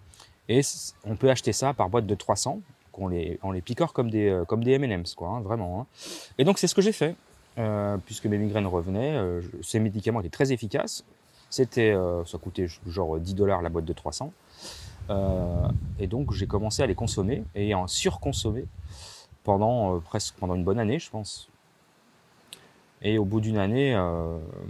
Et 0.49 0.61
on 1.05 1.15
peut 1.15 1.29
acheter 1.29 1.53
ça 1.53 1.73
par 1.73 1.89
boîte 1.89 2.05
de 2.05 2.15
300, 2.15 2.59
on 2.99 3.07
les, 3.07 3.39
on 3.43 3.51
les 3.51 3.61
picore 3.61 3.93
comme 3.93 4.09
des, 4.09 4.29
euh, 4.29 4.45
comme 4.45 4.63
des 4.63 4.71
M&M's, 4.71 5.15
quoi, 5.15 5.29
hein, 5.29 5.41
vraiment. 5.41 5.81
Hein. 5.81 5.85
Et 6.37 6.43
donc 6.43 6.57
c'est 6.59 6.67
ce 6.67 6.75
que 6.75 6.81
j'ai 6.81 6.91
fait, 6.91 7.15
euh, 7.57 7.97
puisque 8.05 8.25
mes 8.25 8.37
migraines 8.37 8.67
revenaient. 8.67 9.15
Euh, 9.15 9.41
ces 9.61 9.79
médicaments 9.79 10.19
étaient 10.19 10.29
très 10.29 10.51
efficaces. 10.51 11.03
C'était, 11.49 11.95
ça 12.27 12.37
coûtait 12.37 12.67
genre 12.85 13.19
10 13.19 13.33
dollars 13.33 13.63
la 13.63 13.69
boîte 13.69 13.85
de 13.85 13.93
300. 13.93 14.31
Euh, 15.09 15.67
et 15.97 16.05
donc 16.05 16.31
j'ai 16.31 16.45
commencé 16.45 16.83
à 16.83 16.85
les 16.85 16.93
consommer 16.93 17.43
et 17.55 17.73
à 17.73 17.79
en 17.79 17.87
surconsommer 17.87 18.65
pendant 19.43 19.99
presque 19.99 20.35
pendant 20.35 20.53
une 20.53 20.63
bonne 20.63 20.77
année, 20.77 20.99
je 20.99 21.09
pense. 21.09 21.49
Et 23.01 23.17
au 23.17 23.25
bout 23.25 23.41
d'une 23.41 23.57
année, 23.57 23.95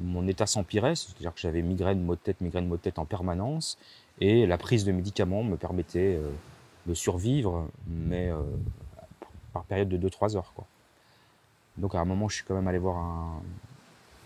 mon 0.02 0.26
état 0.28 0.46
s'empirait, 0.46 0.96
c'est-à-dire 0.96 1.34
que 1.34 1.42
j'avais 1.42 1.62
migraine, 1.62 2.02
maux 2.02 2.16
de 2.16 2.22
tête, 2.22 2.40
migraine, 2.40 2.68
maux 2.68 2.78
de 2.78 2.82
tête 2.82 2.98
en 2.98 3.06
permanence, 3.06 3.78
et 4.20 4.46
la 4.46 4.58
prise 4.58 4.86
de 4.86 4.92
médicaments 4.92 5.44
me 5.44 5.56
permettait 5.56 6.16
euh, 6.18 6.30
de 6.86 6.94
survivre, 6.94 7.68
mais 7.88 8.30
euh, 8.30 8.42
par 9.54 9.64
période 9.64 9.90
de 9.90 10.10
2-3 10.10 10.36
heures. 10.36 10.52
Quoi. 10.56 10.66
Donc 11.78 11.96
à 11.96 12.00
un 12.00 12.06
moment, 12.06 12.28
je 12.28 12.36
suis 12.36 12.44
quand 12.44 12.56
même 12.56 12.68
allé 12.68 12.80
voir 12.80 12.98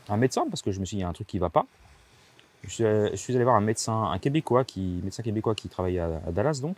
un, 0.10 0.18
médecin 0.18 0.46
parce 0.50 0.62
que 0.62 0.72
je 0.72 0.80
me 0.80 0.86
suis 0.86 0.96
dit, 0.96 1.02
il 1.02 1.04
y 1.04 1.06
a 1.06 1.10
un 1.10 1.14
truc 1.14 1.28
qui 1.28 1.40
va 1.40 1.50
pas. 1.50 1.66
Je 2.64 3.12
suis, 3.16 3.36
allé 3.36 3.44
voir 3.44 3.56
un 3.56 3.62
médecin, 3.62 4.04
un 4.04 4.20
québécois 4.20 4.64
qui, 4.64 5.02
médecin 5.04 5.22
québécois 5.22 5.54
qui 5.54 5.68
travaillait 5.68 6.00
à, 6.00 6.32
Dallas 6.32 6.60
donc. 6.62 6.78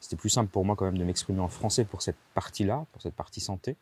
C'était 0.00 0.14
plus 0.14 0.28
simple 0.28 0.50
pour 0.50 0.64
moi 0.64 0.76
quand 0.76 0.84
même 0.84 0.98
de 0.98 1.04
m'exprimer 1.04 1.40
en 1.40 1.48
français 1.48 1.84
pour 1.84 2.00
cette 2.00 2.16
partie-là, 2.34 2.86
pour 2.92 3.02
cette 3.02 3.14
partie 3.14 3.40
santé. 3.40 3.74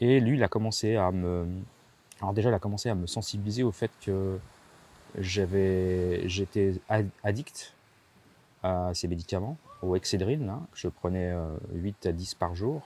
Et 0.00 0.20
lui, 0.20 0.36
il 0.36 0.42
a 0.42 0.48
commencé 0.48 0.96
à 0.96 1.10
me, 1.10 1.46
alors 2.20 2.34
déjà, 2.34 2.50
il 2.50 2.54
a 2.54 2.58
commencé 2.58 2.88
à 2.88 2.94
me 2.94 3.06
sensibiliser 3.06 3.62
au 3.62 3.72
fait 3.72 3.90
que 4.00 4.38
j'avais, 5.18 6.28
j'étais 6.28 6.74
addict 7.22 7.74
à 8.62 8.92
ces 8.94 9.08
médicaments, 9.08 9.56
au 9.82 9.96
Excedrin, 9.96 10.46
là, 10.46 10.60
que 10.72 10.78
je 10.78 10.88
prenais 10.88 11.34
8 11.74 12.06
euh, 12.06 12.10
à 12.10 12.12
10 12.12 12.34
par 12.34 12.54
jour. 12.54 12.82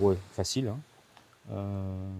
Ouais, 0.00 0.16
facile. 0.32 0.68
Hein. 0.68 0.78
Euh, 1.50 2.10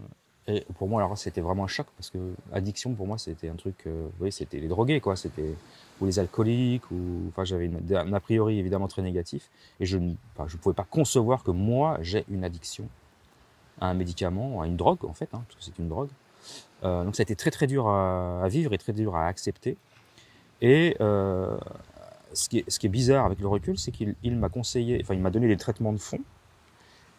et 0.49 0.66
pour 0.76 0.88
moi, 0.88 1.00
alors 1.00 1.16
c'était 1.16 1.40
vraiment 1.40 1.64
un 1.64 1.69
choc 1.69 1.87
parce 1.97 2.11
que 2.11 2.19
addiction 2.52 2.95
pour 2.95 3.07
moi 3.07 3.16
c'était 3.16 3.49
un 3.49 3.54
truc, 3.54 3.76
euh, 3.87 4.09
oui, 4.21 4.33
c'était 4.33 4.59
les 4.59 4.66
drogués 4.66 5.00
quoi, 5.00 5.14
c'était 5.14 5.54
ou 6.00 6.07
les 6.07 6.19
alcooliques 6.19 6.90
ou 6.90 7.28
enfin 7.28 7.45
j'avais 7.45 7.71
un 7.95 8.12
a 8.12 8.21
priori 8.21 8.59
évidemment 8.59 8.88
très 8.88 9.02
négatif 9.02 9.49
et 9.78 9.87
je 9.87 9.99
ne 9.99 10.14
je 10.49 10.57
pouvais 10.57 10.75
pas 10.75 10.87
concevoir 10.90 11.45
que 11.45 11.52
moi 11.52 11.99
j'ai 12.00 12.25
une 12.28 12.42
addiction 12.42 12.88
à 13.81 13.87
un 13.87 13.95
médicament, 13.95 14.61
à 14.61 14.66
une 14.66 14.76
drogue 14.76 15.04
en 15.04 15.12
fait, 15.12 15.28
hein, 15.33 15.45
parce 15.47 15.59
que 15.59 15.64
c'est 15.64 15.78
une 15.78 15.88
drogue. 15.88 16.11
Euh, 16.84 17.04
donc 17.04 17.14
ça 17.14 17.20
a 17.20 17.25
été 17.25 17.37
très 17.37 17.50
très 17.50 17.66
dur 17.66 17.88
à, 17.88 18.46
vivre 18.49 18.72
et 18.72 18.78
très 18.78 18.92
dur 18.92 19.14
à 19.14 19.26
accepter. 19.26 19.76
Et 20.61 20.96
euh, 21.00 21.56
ce, 22.32 22.49
qui 22.49 22.58
est, 22.58 22.88
bizarre 22.88 23.26
avec 23.26 23.40
le 23.40 23.49
recul, 23.49 23.78
c'est 23.78 23.90
qu'il 23.90 24.37
m'a 24.37 24.49
conseillé, 24.49 25.00
enfin 25.02 25.14
il 25.14 25.20
m'a 25.20 25.30
donné 25.30 25.49
des 25.49 25.56
traitements 25.56 25.92
de 25.92 25.99
fond, 25.99 26.20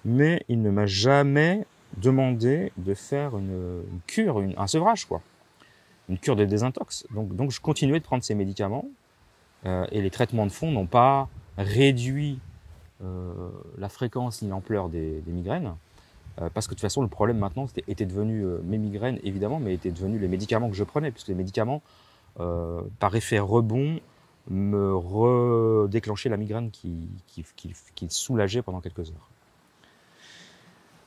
mais 0.05 0.43
il 0.49 0.61
ne 0.61 0.69
m'a 0.69 0.85
jamais 0.85 1.65
demandé 1.97 2.71
de 2.77 2.93
faire 2.93 3.37
une, 3.37 3.83
cure, 4.07 4.43
un 4.57 4.67
sevrage, 4.67 5.05
quoi. 5.05 5.21
Une 6.09 6.17
cure 6.17 6.35
de 6.35 6.43
désintox. 6.43 7.05
Donc, 7.11 7.51
je 7.51 7.61
continuais 7.61 7.99
de 7.99 8.03
prendre 8.03 8.23
ces 8.23 8.35
médicaments 8.35 8.85
euh, 9.65 9.85
et 9.91 10.01
les 10.01 10.09
traitements 10.09 10.45
de 10.45 10.51
fond 10.51 10.71
n'ont 10.71 10.87
pas 10.87 11.29
réduit 11.57 12.39
la 13.77 13.89
fréquence 13.89 14.41
ni 14.41 14.47
l'ampleur 14.47 14.87
des, 14.87 15.21
migraines. 15.27 15.75
Euh, 16.41 16.49
parce 16.53 16.67
que 16.67 16.71
de 16.71 16.75
toute 16.75 16.81
façon, 16.81 17.01
le 17.01 17.07
problème 17.07 17.37
maintenant 17.37 17.67
était, 17.87 18.05
devenu 18.05 18.43
mes 18.63 18.77
migraines, 18.77 19.19
évidemment, 19.23 19.59
mais 19.59 19.73
était 19.73 19.91
devenu 19.91 20.19
les 20.19 20.27
médicaments 20.27 20.69
que 20.69 20.75
je 20.75 20.83
prenais, 20.83 21.11
puisque 21.11 21.27
les 21.27 21.35
médicaments, 21.35 21.81
par 22.99 23.15
effet 23.15 23.39
rebond, 23.39 23.99
me 24.49 24.95
redéclenchaient 24.95 26.29
la 26.29 26.37
migraine 26.37 26.71
qui, 26.71 27.07
soulageait 28.09 28.61
pendant 28.61 28.81
quelques 28.81 29.09
heures. 29.09 29.29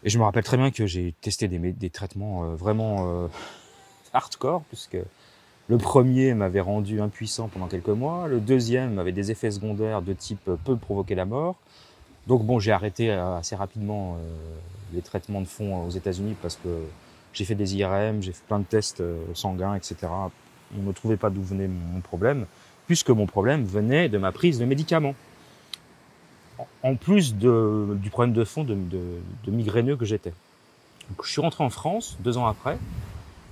Et 0.04 0.10
je 0.10 0.18
me 0.18 0.24
rappelle 0.24 0.44
très 0.44 0.56
bien 0.56 0.70
que 0.70 0.86
j'ai 0.86 1.14
testé 1.20 1.48
des, 1.48 1.90
traitements 1.90 2.44
euh, 2.44 2.54
vraiment 2.54 3.24
euh, 3.24 3.28
hardcore, 4.12 4.62
puisque 4.68 4.98
le 5.68 5.78
premier 5.78 6.32
m'avait 6.34 6.60
rendu 6.60 7.00
impuissant 7.00 7.48
pendant 7.48 7.66
quelques 7.66 7.88
mois, 7.88 8.28
le 8.28 8.40
deuxième 8.40 8.98
avait 8.98 9.12
des 9.12 9.30
effets 9.30 9.50
secondaires 9.50 10.02
de 10.02 10.12
type 10.12 10.48
euh, 10.48 10.56
peut 10.64 10.76
provoquer 10.76 11.14
la 11.14 11.24
mort. 11.24 11.56
Donc 12.26 12.44
bon, 12.44 12.58
j'ai 12.58 12.72
arrêté 12.72 13.10
assez 13.10 13.54
rapidement 13.54 14.16
les 14.92 15.02
traitements 15.02 15.40
de 15.40 15.46
fond 15.46 15.84
aux 15.84 15.90
États-Unis 15.90 16.34
parce 16.42 16.56
que 16.56 16.68
j'ai 17.32 17.44
fait 17.44 17.54
des 17.54 17.76
IRM, 17.76 18.22
j'ai 18.22 18.32
fait 18.32 18.44
plein 18.46 18.58
de 18.58 18.64
tests 18.64 19.02
sanguins, 19.34 19.74
etc. 19.74 19.96
On 20.76 20.82
ne 20.82 20.92
trouvait 20.92 21.16
pas 21.16 21.30
d'où 21.30 21.42
venait 21.42 21.68
mon 21.68 22.00
problème, 22.00 22.46
puisque 22.86 23.10
mon 23.10 23.26
problème 23.26 23.64
venait 23.64 24.08
de 24.08 24.18
ma 24.18 24.32
prise 24.32 24.58
de 24.58 24.64
médicaments 24.64 25.14
en 26.82 26.96
plus 26.96 27.34
du 27.34 28.10
problème 28.10 28.32
de 28.32 28.44
fond 28.44 28.64
de, 28.64 28.74
de, 28.74 29.50
migraineux 29.50 29.96
que 29.96 30.04
j'étais. 30.04 30.32
je 31.22 31.30
suis 31.30 31.40
rentré 31.40 31.64
en 31.64 31.70
France 31.70 32.16
deux 32.20 32.38
ans 32.38 32.46
après, 32.46 32.78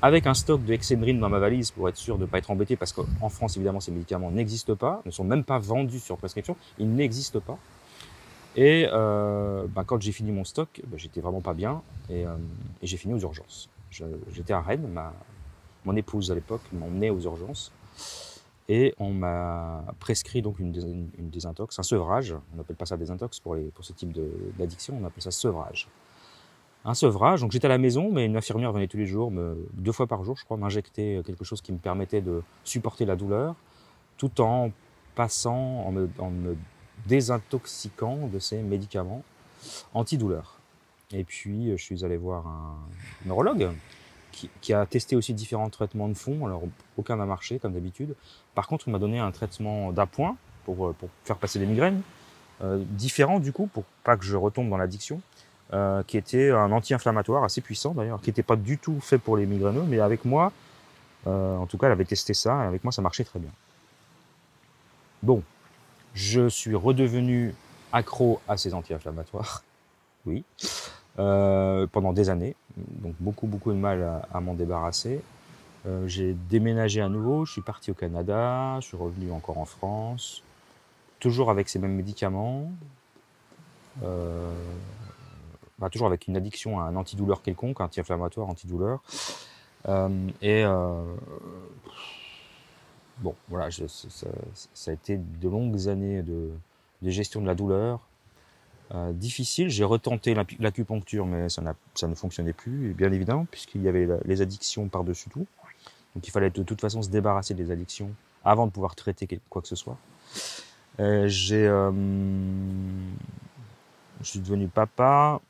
avec 0.02 0.26
un 0.26 0.34
stock 0.34 0.64
de 0.64 0.72
Excedrin 0.72 1.14
dans 1.14 1.28
ma 1.28 1.38
valise 1.38 1.70
pour 1.70 1.88
être 1.88 1.96
sûr 1.96 2.16
de 2.16 2.22
ne 2.22 2.26
pas 2.26 2.38
être 2.38 2.50
embêté, 2.50 2.76
parce 2.76 2.92
qu'en 2.92 3.28
France, 3.28 3.56
évidemment, 3.56 3.80
ces 3.80 3.90
médicaments 3.90 4.30
n'existent 4.30 4.76
pas, 4.76 5.02
ne 5.04 5.10
sont 5.10 5.24
même 5.24 5.44
pas 5.44 5.58
vendus 5.58 6.00
sur 6.00 6.16
prescription, 6.16 6.56
ils 6.78 6.88
n'existent 6.88 7.40
pas. 7.40 7.58
Et 8.56 8.86
euh, 8.92 9.66
ben, 9.68 9.84
quand 9.84 10.00
j'ai 10.00 10.12
fini 10.12 10.30
mon 10.30 10.44
stock, 10.44 10.80
ben, 10.86 10.98
j'étais 10.98 11.20
vraiment 11.20 11.40
pas 11.40 11.54
bien, 11.54 11.82
et, 12.08 12.26
euh, 12.26 12.36
j'ai 12.82 12.96
fini 12.96 13.14
aux 13.14 13.18
urgences. 13.18 13.68
J'étais 13.90 14.52
à 14.52 14.60
Rennes, 14.60 14.88
ma, 14.88 15.12
mon 15.84 15.94
épouse 15.96 16.30
à 16.30 16.34
l'époque 16.34 16.62
m'emmenait 16.72 17.10
aux 17.10 17.20
urgences. 17.20 17.72
Et 18.68 18.94
on 18.98 19.12
m'a 19.12 19.84
prescrit 20.00 20.40
donc 20.40 20.58
une, 20.58 20.74
une, 21.18 21.28
désintox, 21.28 21.78
un 21.78 21.82
sevrage. 21.82 22.34
On 22.54 22.56
n'appelle 22.56 22.76
pas 22.76 22.86
ça 22.86 22.96
désintox 22.96 23.38
pour, 23.40 23.54
les, 23.54 23.64
pour 23.64 23.84
ce 23.84 23.92
type 23.92 24.16
d'addiction, 24.58 24.98
on 25.00 25.04
appelle 25.04 25.22
ça 25.22 25.30
sevrage. 25.30 25.88
Un 26.86 26.94
sevrage, 26.94 27.40
donc 27.40 27.52
j'étais 27.52 27.66
à 27.66 27.70
la 27.70 27.78
maison, 27.78 28.10
mais 28.10 28.24
une 28.26 28.36
infirmière 28.36 28.72
venait 28.72 28.88
tous 28.88 28.96
les 28.96 29.06
jours, 29.06 29.32
deux 29.72 29.92
fois 29.92 30.06
par 30.06 30.24
jour, 30.24 30.36
je 30.36 30.44
crois, 30.44 30.56
m'injecter 30.56 31.22
quelque 31.24 31.44
chose 31.44 31.60
qui 31.60 31.72
me 31.72 31.78
permettait 31.78 32.20
de 32.20 32.42
supporter 32.62 33.04
la 33.04 33.16
douleur, 33.16 33.54
tout 34.16 34.40
en 34.40 34.70
passant, 35.14 35.54
en 35.86 35.92
me, 35.92 36.10
en 36.18 36.30
me 36.30 36.56
désintoxiquant 37.06 38.28
de 38.28 38.38
ces 38.38 38.58
médicaments 38.58 39.22
antidouleurs. 39.92 40.58
Et 41.12 41.24
puis, 41.24 41.70
je 41.76 41.82
suis 41.82 42.04
allé 42.04 42.16
voir 42.16 42.46
un 42.46 42.76
neurologue 43.26 43.70
qui, 44.32 44.72
a 44.72 44.84
testé 44.84 45.14
aussi 45.16 45.32
différents 45.32 45.70
traitements 45.70 46.08
de 46.08 46.14
fond. 46.14 46.46
Alors, 46.46 46.62
aucun 46.96 47.16
n'a 47.16 47.24
marché, 47.24 47.58
comme 47.58 47.72
d'habitude. 47.72 48.14
Par 48.54 48.66
contre, 48.66 48.88
il 48.88 48.90
m'a 48.90 48.98
donné 48.98 49.18
un 49.18 49.30
traitement 49.30 49.92
d'appoint 49.92 50.36
pour, 50.64 50.88
euh, 50.88 50.92
pour 50.98 51.08
faire 51.24 51.36
passer 51.36 51.58
les 51.58 51.66
migraines, 51.66 52.02
euh, 52.62 52.82
différent 52.88 53.38
du 53.38 53.52
coup, 53.52 53.66
pour 53.66 53.84
pas 54.02 54.16
que 54.16 54.24
je 54.24 54.36
retombe 54.36 54.68
dans 54.70 54.76
l'addiction, 54.76 55.20
euh, 55.72 56.02
qui 56.04 56.16
était 56.16 56.50
un 56.50 56.70
anti-inflammatoire 56.72 57.42
assez 57.42 57.60
puissant 57.60 57.94
d'ailleurs, 57.94 58.20
qui 58.20 58.30
n'était 58.30 58.42
pas 58.42 58.56
du 58.56 58.78
tout 58.78 59.00
fait 59.00 59.18
pour 59.18 59.36
les 59.36 59.46
migraineux, 59.46 59.84
mais 59.88 59.98
avec 59.98 60.24
moi, 60.24 60.52
euh, 61.26 61.56
en 61.56 61.66
tout 61.66 61.78
cas, 61.78 61.86
elle 61.86 61.92
avait 61.92 62.04
testé 62.04 62.34
ça, 62.34 62.64
et 62.64 62.66
avec 62.66 62.84
moi, 62.84 62.92
ça 62.92 63.02
marchait 63.02 63.24
très 63.24 63.38
bien. 63.38 63.50
Bon, 65.22 65.42
je 66.14 66.48
suis 66.48 66.74
redevenu 66.74 67.54
accro 67.92 68.40
à 68.48 68.56
ces 68.56 68.72
anti-inflammatoires, 68.74 69.62
oui. 70.26 70.44
Euh, 71.20 71.86
pendant 71.86 72.12
des 72.12 72.28
années, 72.28 72.56
donc 72.76 73.14
beaucoup 73.20 73.46
beaucoup 73.46 73.70
de 73.70 73.76
mal 73.76 74.22
à, 74.32 74.40
m'en 74.40 74.54
débarrasser. 74.54 75.20
Euh, 75.86 76.08
j'ai 76.08 76.34
déménagé 76.50 77.00
à 77.00 77.08
nouveau, 77.08 77.44
je 77.44 77.52
suis 77.52 77.62
parti 77.62 77.92
au 77.92 77.94
Canada, 77.94 78.80
je 78.80 78.86
suis 78.86 78.96
revenu 78.96 79.30
encore 79.30 79.58
en 79.58 79.64
France, 79.64 80.42
toujours 81.20 81.50
avec 81.50 81.68
ces 81.68 81.78
mêmes 81.78 81.94
médicaments, 81.94 82.72
euh, 84.02 84.50
bah, 85.78 85.88
toujours 85.88 86.08
avec 86.08 86.26
une 86.26 86.36
addiction 86.36 86.80
à 86.80 86.84
un 86.84 86.96
antidouleur 86.96 87.42
quelconque, 87.42 87.80
anti-inflammatoire, 87.80 88.48
antidouleur. 88.48 89.00
et 90.42 90.64
bon, 93.18 93.34
voilà, 93.48 93.70
ça, 93.70 94.90
a 94.90 94.92
été 94.92 95.18
de 95.18 95.48
longues 95.48 95.88
années 95.88 96.22
de, 96.22 96.50
gestion 97.02 97.40
de 97.40 97.46
la 97.46 97.54
douleur, 97.54 98.00
euh, 98.94 99.12
difficile. 99.12 99.68
J'ai 99.68 99.84
retenté 99.84 100.34
l'acupuncture, 100.58 101.26
mais 101.26 101.48
ça, 101.48 101.62
ça, 101.94 102.08
ne 102.08 102.14
fonctionnait 102.14 102.52
plus, 102.52 102.94
bien 102.94 103.12
évidemment, 103.12 103.46
puisqu'il 103.50 103.82
y 103.82 103.88
avait 103.88 104.08
les 104.24 104.42
addictions 104.42 104.88
par-dessus 104.88 105.30
tout. 105.30 105.46
Donc 106.14 106.26
il 106.26 106.30
fallait 106.30 106.50
de 106.50 106.62
toute 106.62 106.80
façon 106.80 107.02
se 107.02 107.08
débarrasser 107.08 107.54
des 107.54 107.70
addictions 107.70 108.10
avant 108.44 108.66
de 108.66 108.72
pouvoir 108.72 108.94
traiter 108.94 109.40
quoi 109.48 109.62
que 109.62 109.68
ce 109.68 109.76
soit. 109.76 109.96
Euh, 111.00 111.26
j'ai, 111.26 111.66
euh, 111.66 111.90
je 114.20 114.26
suis 114.26 114.40
devenu 114.40 114.68
papa. 114.68 115.40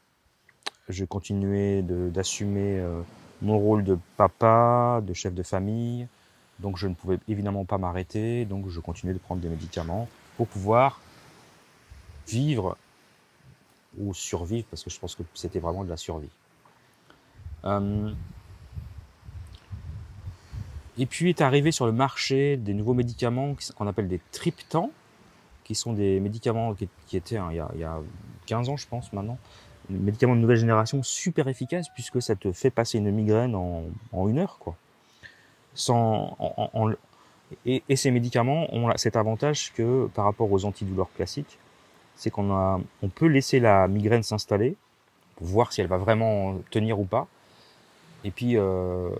Je 0.88 1.04
continuais 1.04 1.82
d'assumer 1.82 2.84
mon 3.40 3.58
rôle 3.58 3.84
de 3.84 3.98
papa, 4.18 5.00
de 5.02 5.14
chef 5.14 5.34
de 5.34 5.42
famille. 5.42 6.06
Donc 6.60 6.76
je 6.78 6.86
ne 6.86 6.94
pouvais 6.94 7.18
évidemment 7.28 7.64
pas 7.64 7.78
m'arrêter. 7.78 8.44
Donc 8.44 8.68
je 8.68 8.80
continuais 8.80 9.14
de 9.14 9.18
prendre 9.18 9.40
des 9.40 9.48
médicaments 9.48 10.08
pour 10.36 10.46
pouvoir 10.48 11.00
vivre 12.28 12.76
ou 13.98 14.12
survivre, 14.14 14.66
parce 14.70 14.82
que 14.82 14.90
je 14.90 14.98
pense 14.98 15.14
que 15.14 15.22
c'était 15.34 15.60
vraiment 15.60 15.84
de 15.84 15.90
la 15.90 15.96
survie. 15.96 16.30
Euh, 17.64 18.12
et 20.98 21.06
puis 21.06 21.28
est 21.28 21.40
arrivé 21.40 21.72
sur 21.72 21.86
le 21.86 21.92
marché 21.92 22.56
des 22.56 22.74
nouveaux 22.74 22.94
médicaments 22.94 23.56
qu'on 23.76 23.86
appelle 23.86 24.08
des 24.08 24.20
triptans, 24.32 24.90
qui 25.64 25.74
sont 25.74 25.92
des 25.92 26.20
médicaments 26.20 26.74
qui, 26.74 27.16
étaient 27.16 27.36
hein, 27.36 27.48
il, 27.50 27.56
y 27.56 27.60
a, 27.60 27.70
il, 27.74 27.80
y 27.80 27.84
a, 27.84 27.98
15 28.46 28.68
ans, 28.68 28.76
je 28.76 28.86
pense 28.86 29.12
maintenant, 29.12 29.38
médicaments 29.88 30.36
de 30.36 30.40
nouvelle 30.40 30.58
génération 30.58 31.02
super 31.02 31.48
efficaces 31.48 31.88
puisque 31.94 32.20
ça 32.20 32.36
te 32.36 32.52
fait 32.52 32.70
passer 32.70 32.98
une 32.98 33.10
migraine 33.10 33.54
en, 33.54 33.84
en 34.12 34.28
une 34.28 34.38
heure, 34.38 34.58
quoi. 34.58 34.76
Et, 37.66 37.96
ces 37.96 38.10
médicaments 38.10 38.72
ont 38.74 38.92
cet 38.96 39.16
avantage 39.16 39.72
que 39.74 40.08
par 40.14 40.24
rapport 40.24 40.50
aux 40.50 40.64
antidouleurs 40.64 41.12
classiques, 41.14 41.58
c'est 42.16 42.30
qu'on 42.30 42.52
a, 42.52 42.80
on 43.02 43.08
peut 43.08 43.26
laisser 43.26 43.60
la 43.60 43.88
migraine 43.88 44.22
s'installer 44.22 44.76
voir 45.40 45.72
si 45.72 45.80
elle 45.80 45.86
va 45.86 45.96
vraiment 45.96 46.58
tenir 46.70 46.98
ou 46.98 47.04
pas, 47.04 47.26
et 48.24 48.30
puis 48.30 48.56
euh, 48.56 49.10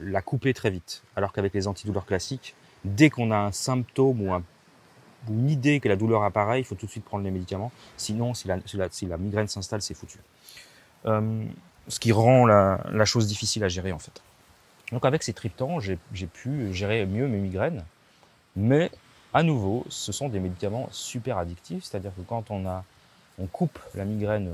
la 0.00 0.22
couper 0.22 0.54
très 0.54 0.70
vite. 0.70 1.02
Alors 1.16 1.32
qu'avec 1.32 1.52
les 1.54 1.66
antidouleurs 1.66 2.06
classiques, 2.06 2.54
dès 2.84 3.10
qu'on 3.10 3.30
a 3.30 3.36
un 3.36 3.52
symptôme 3.52 4.20
ou, 4.20 4.32
une 5.28 5.50
idée 5.50 5.80
que 5.80 5.88
la 5.88 5.96
douleur 5.96 6.22
apparaît, 6.22 6.60
il 6.60 6.64
faut 6.64 6.76
tout 6.76 6.86
de 6.86 6.90
suite 6.90 7.04
prendre 7.04 7.24
les 7.24 7.32
médicaments. 7.32 7.72
Sinon, 7.96 8.32
si 8.32 8.46
la, 8.46 9.16
migraine 9.16 9.48
s'installe, 9.48 9.82
c'est 9.82 9.94
foutu. 9.94 10.18
Euh, 11.06 11.44
ce 11.88 11.98
qui 11.98 12.12
rend 12.12 12.46
la, 12.46 13.04
chose 13.04 13.26
difficile 13.26 13.64
à 13.64 13.68
gérer 13.68 13.90
en 13.90 13.98
fait. 13.98 14.22
Donc 14.92 15.04
avec 15.04 15.22
ces 15.22 15.32
triptans, 15.32 15.80
j'ai 15.80 16.26
pu 16.26 16.72
gérer 16.72 17.06
mieux 17.06 17.26
mes 17.26 17.38
migraines, 17.38 17.84
mais 18.54 18.90
à 19.34 19.42
nouveau, 19.42 19.84
ce 19.88 20.12
sont 20.12 20.28
des 20.28 20.40
médicaments 20.40 20.88
super 20.92 21.38
addictifs, 21.38 21.84
c'est-à-dire 21.84 22.12
que 22.16 22.22
quand 22.22 22.50
on, 22.50 23.46
coupe 23.48 23.78
la 23.94 24.04
migraine 24.04 24.52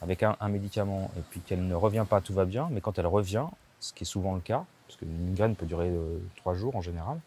avec 0.00 0.22
un, 0.22 0.36
médicament 0.48 1.10
et 1.18 1.20
puis 1.30 1.40
qu'elle 1.40 1.66
ne 1.66 1.74
revient 1.74 2.06
pas, 2.08 2.20
tout 2.20 2.32
va 2.32 2.44
bien, 2.44 2.68
mais 2.70 2.80
quand 2.80 2.98
elle 2.98 3.06
revient, 3.06 3.46
ce 3.80 3.92
qui 3.92 4.04
est 4.04 4.06
souvent 4.06 4.34
le 4.34 4.40
cas, 4.40 4.64
parce 4.86 4.98
qu'une 4.98 5.10
migraine 5.10 5.54
peut 5.54 5.66
durer 5.66 5.88
euh, 5.88 6.18
trois 6.36 6.54
jours 6.54 6.76
en 6.76 6.80
général, 6.80 7.18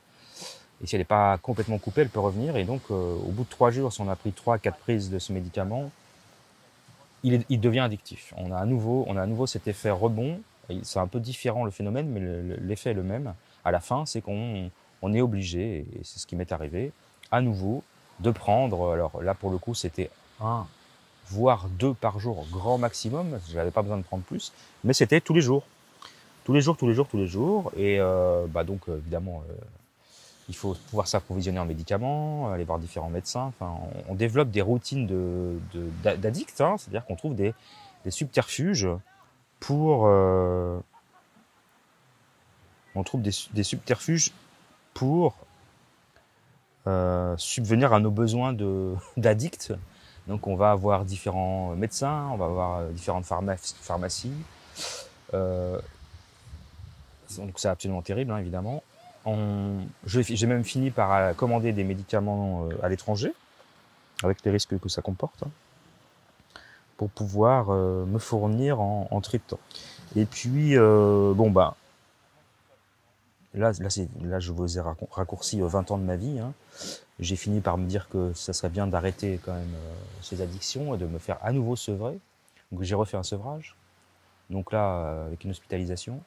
et 0.81 0.87
si 0.87 0.95
elle 0.95 1.01
n'est 1.01 1.05
pas 1.05 1.37
complètement 1.37 1.77
coupée, 1.77 2.01
elle 2.01 2.09
peut 2.09 2.19
revenir. 2.19 2.55
Et 2.55 2.63
donc, 2.63 2.81
euh, 2.89 3.15
au 3.15 3.31
bout 3.31 3.43
de 3.43 3.49
trois 3.49 3.69
jours, 3.69 3.91
si 3.91 4.01
on 4.01 4.09
a 4.09 4.15
pris 4.15 4.31
trois, 4.31 4.57
quatre 4.57 4.77
prises 4.77 5.09
de 5.09 5.19
ce 5.19 5.33
médicament, 5.33 5.91
il, 7.23 7.43
il, 7.49 7.59
devient 7.59 7.81
addictif. 7.81 8.33
On 8.37 8.51
a 8.51 8.57
à 8.57 8.65
nouveau, 8.65 9.03
on 9.07 9.17
a 9.17 9.21
à 9.21 9.25
nouveau 9.25 9.45
cet 9.45 9.67
effet 9.67 9.89
rebond. 9.89 10.39
C'est 10.83 10.99
un 10.99 11.07
peu 11.07 11.19
différent 11.19 11.65
le 11.65 11.71
phénomène, 11.71 12.09
mais 12.09 12.57
l'effet 12.61 12.91
est 12.91 12.93
le 12.93 13.03
même. 13.03 13.33
À 13.65 13.71
la 13.71 13.79
fin, 13.79 14.05
c'est 14.05 14.21
qu'on 14.21 14.69
on 15.01 15.13
est 15.13 15.21
obligé, 15.21 15.79
et 15.79 16.03
c'est 16.03 16.19
ce 16.19 16.27
qui 16.27 16.35
m'est 16.35 16.51
arrivé, 16.51 16.91
à 17.31 17.41
nouveau, 17.41 17.83
de 18.19 18.31
prendre. 18.31 18.91
Alors 18.91 19.21
là, 19.21 19.33
pour 19.33 19.49
le 19.49 19.57
coup, 19.57 19.73
c'était 19.73 20.09
un, 20.41 20.67
voire 21.27 21.67
deux 21.69 21.93
par 21.93 22.19
jour, 22.19 22.45
grand 22.51 22.77
maximum. 22.77 23.39
Je 23.49 23.55
n'avais 23.55 23.71
pas 23.71 23.81
besoin 23.81 23.97
de 23.97 24.03
prendre 24.03 24.23
plus, 24.23 24.51
mais 24.83 24.93
c'était 24.93 25.21
tous 25.21 25.33
les 25.33 25.41
jours, 25.41 25.63
tous 26.43 26.53
les 26.53 26.61
jours, 26.61 26.77
tous 26.77 26.87
les 26.87 26.93
jours, 26.93 27.07
tous 27.07 27.17
les 27.17 27.27
jours. 27.27 27.71
Et 27.77 27.99
euh, 27.99 28.45
bah 28.47 28.63
donc, 28.63 28.81
évidemment. 28.87 29.43
Euh, 29.49 29.53
il 30.49 30.55
faut 30.55 30.75
pouvoir 30.89 31.07
s'approvisionner 31.07 31.59
en 31.59 31.65
médicaments, 31.65 32.51
aller 32.51 32.63
voir 32.63 32.79
différents 32.79 33.09
médecins. 33.09 33.53
Enfin, 33.59 33.77
on, 34.09 34.15
développe 34.15 34.49
des 34.49 34.63
routines 34.63 35.07
d'addicts, 36.03 36.59
hein, 36.59 36.75
c'est-à-dire 36.77 37.05
qu'on 37.05 37.15
trouve 37.15 37.35
des, 37.35 37.53
subterfuges 38.09 38.89
pour. 39.59 40.07
Euh, 40.07 40.79
on 42.95 43.03
trouve 43.03 43.21
des, 43.21 43.63
subterfuges 43.63 44.31
pour 44.93 45.35
euh, 46.87 47.35
subvenir 47.37 47.93
à 47.93 47.99
nos 47.99 48.11
besoins 48.11 48.53
d'addicts. 49.17 49.73
Donc, 50.27 50.47
on 50.47 50.55
va 50.55 50.71
avoir 50.71 51.05
différents 51.05 51.75
médecins, 51.75 52.29
on 52.33 52.37
va 52.37 52.45
avoir 52.45 52.83
différentes 52.89 53.25
pharmacies. 53.25 54.33
Euh, 55.33 55.79
donc, 57.37 57.53
c'est 57.57 57.69
absolument 57.69 58.01
terrible, 58.01 58.31
hein, 58.31 58.37
évidemment 58.37 58.83
j'ai 60.05 60.47
même 60.47 60.63
fini 60.63 60.91
par 60.91 61.13
euh, 61.13 61.33
commander 61.33 61.71
des 61.71 61.83
médicaments 61.83 62.65
euh, 62.65 62.77
à 62.83 62.89
l'étranger, 62.89 63.33
avec 64.23 64.43
les 64.43 64.51
risques 64.51 64.79
que 64.79 64.89
ça 64.89 65.01
comporte, 65.01 65.43
hein, 65.43 65.49
pour 66.99 67.09
pouvoir 67.09 67.69
euh, 67.69 68.05
me 68.05 68.19
fournir 68.19 68.79
en, 68.81 69.07
en. 69.09 69.21
Et 70.15 70.25
puis, 70.25 70.75
bon, 70.75 71.49
bah, 71.49 71.75
là, 73.53 73.71
là, 73.79 73.89
là 74.21 74.39
je 74.39 74.51
vous 74.51 74.77
ai 74.77 74.81
raccourci 74.81 75.61
20 75.61 75.91
ans 75.91 75.97
de 75.97 76.03
ma 76.03 76.17
vie. 76.17 76.39
Hein. 76.39 76.53
J'ai 77.19 77.35
fini 77.35 77.61
par 77.61 77.77
me 77.77 77.87
dire 77.87 78.07
que 78.09 78.33
ça 78.33 78.53
serait 78.53 78.69
bien 78.69 78.85
d'arrêter 78.85 79.39
quand 79.45 79.53
même 79.53 79.75
ces 80.21 80.41
addictions 80.41 80.93
et 80.93 80.97
de 80.97 81.05
me 81.05 81.19
faire 81.19 81.37
à 81.41 81.51
nouveau 81.53 81.75
sevrer. 81.75 82.19
Donc 82.71 82.83
j'ai 82.83 82.95
refait 82.95 83.17
un 83.17 83.23
sevrage. 83.23 83.75
Donc 84.49 84.71
là, 84.71 85.25
avec 85.25 85.43
une 85.45 85.51
hospitalisation. 85.51 86.21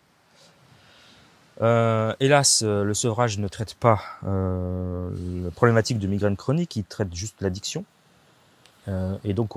Euh, 1.61 2.15
hélas, 2.19 2.63
euh, 2.63 2.83
le 2.83 2.95
sevrage 2.95 3.39
ne 3.39 3.47
traite 3.47 3.75
pas 3.75 4.01
euh, 4.25 5.11
la 5.45 5.51
problématique 5.51 5.99
de 5.99 6.07
migraine 6.07 6.37
chronique, 6.37 6.77
il 6.77 6.85
traite 6.85 7.15
juste 7.15 7.41
l'addiction. 7.41 7.85
Euh, 8.89 9.17
et 9.25 9.35
donc, 9.35 9.57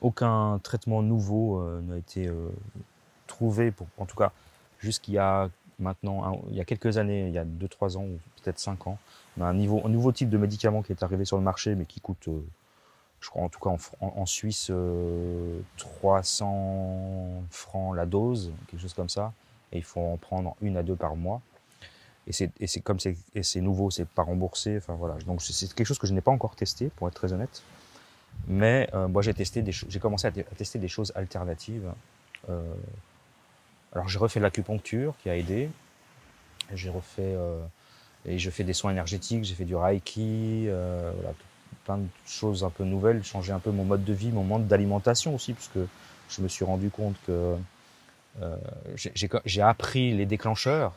aucun 0.00 0.58
traitement 0.62 1.02
nouveau 1.02 1.60
euh, 1.60 1.80
n'a 1.82 1.96
été 1.96 2.26
euh, 2.28 2.48
trouvé, 3.26 3.72
en 3.98 4.06
tout 4.06 4.16
cas, 4.16 4.32
jusqu'il 4.78 5.14
y 5.14 5.18
a 5.18 5.48
maintenant, 5.78 6.42
il 6.50 6.56
y 6.56 6.60
a 6.60 6.64
quelques 6.64 6.98
années, 6.98 7.26
il 7.28 7.32
y 7.32 7.38
a 7.38 7.44
2-3 7.44 7.96
ans, 7.96 8.02
ou 8.04 8.18
peut-être 8.42 8.58
5 8.58 8.86
ans, 8.86 8.98
on 9.38 9.42
a 9.42 9.46
un, 9.46 9.54
nouveau 9.54 10.12
type 10.12 10.28
de 10.28 10.36
médicament 10.36 10.82
qui 10.82 10.92
est 10.92 11.02
arrivé 11.02 11.24
sur 11.24 11.38
le 11.38 11.42
marché, 11.42 11.74
mais 11.74 11.86
qui 11.86 12.00
coûte, 12.00 12.28
je 13.20 13.30
crois 13.30 13.42
en 13.42 13.48
tout 13.48 13.60
cas 13.60 13.70
en, 13.70 13.78
en 14.06 14.26
Suisse, 14.26 14.70
300 15.78 17.44
francs 17.48 17.96
la 17.96 18.04
dose, 18.04 18.52
quelque 18.68 18.80
chose 18.80 18.92
comme 18.92 19.08
ça 19.08 19.32
et 19.72 19.78
il 19.78 19.84
faut 19.84 20.00
en 20.00 20.16
prendre 20.16 20.56
une 20.60 20.76
à 20.76 20.82
deux 20.82 20.96
par 20.96 21.16
mois. 21.16 21.40
Et 22.26 22.32
c'est, 22.32 22.80
comme 22.80 22.98
c'est 23.00 23.60
nouveau, 23.60 23.90
c'est 23.90 24.06
pas 24.06 24.22
remboursé. 24.22 24.76
Enfin 24.76 24.94
voilà. 24.94 25.14
Donc 25.26 25.42
c'est 25.42 25.74
quelque 25.74 25.86
chose 25.86 25.98
que 25.98 26.06
je 26.06 26.12
n'ai 26.12 26.20
pas 26.20 26.30
encore 26.30 26.54
testé, 26.54 26.90
pour 26.96 27.08
être 27.08 27.14
très 27.14 27.32
honnête. 27.32 27.62
Mais 28.48 28.88
euh, 28.94 29.08
moi 29.08 29.22
j'ai 29.22 29.34
testé 29.34 29.62
des, 29.62 29.72
j'ai 29.72 29.98
commencé 30.00 30.26
à, 30.26 30.30
tester 30.30 30.78
des 30.78 30.88
choses 30.88 31.12
alternatives. 31.14 31.90
Euh, 32.48 32.62
alors 33.92 34.08
j'ai 34.08 34.18
refait 34.18 34.40
l'acupuncture 34.40 35.14
qui 35.22 35.30
a 35.30 35.36
aidé. 35.36 35.70
J'ai 36.74 36.90
refait 36.90 37.22
euh, 37.22 37.60
et 38.26 38.38
je 38.38 38.50
fais 38.50 38.64
des 38.64 38.72
soins 38.72 38.90
énergétiques. 38.92 39.44
J'ai 39.44 39.54
fait 39.54 39.64
du 39.64 39.76
reiki. 39.76 40.66
Euh, 40.68 41.12
voilà, 41.16 41.34
plein 41.84 41.98
de 41.98 42.06
choses 42.26 42.64
un 42.64 42.70
peu 42.70 42.84
nouvelles. 42.84 43.24
Changer 43.24 43.52
un 43.52 43.58
peu 43.58 43.70
mon 43.70 43.84
mode 43.84 44.04
de 44.04 44.12
vie, 44.12 44.30
mon 44.30 44.44
mode 44.44 44.68
d'alimentation 44.68 45.34
aussi, 45.34 45.52
puisque 45.52 45.78
je 46.28 46.42
me 46.42 46.48
suis 46.48 46.64
rendu 46.64 46.90
compte 46.90 47.16
que 47.26 47.56
euh, 48.40 48.56
j'ai 49.44 49.62
appris 49.62 50.12
les 50.12 50.26
déclencheurs, 50.26 50.92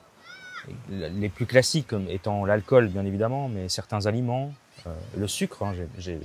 les 0.89 1.29
plus 1.29 1.45
classiques 1.45 1.93
étant 2.10 2.45
l'alcool 2.45 2.88
bien 2.88 3.06
évidemment, 3.06 3.49
mais 3.49 3.69
certains 3.69 4.06
aliments, 4.06 4.53
euh, 4.88 4.93
le 5.17 5.27
sucre, 5.27 5.63
hein, 5.63 5.73
j'ai 5.97 6.19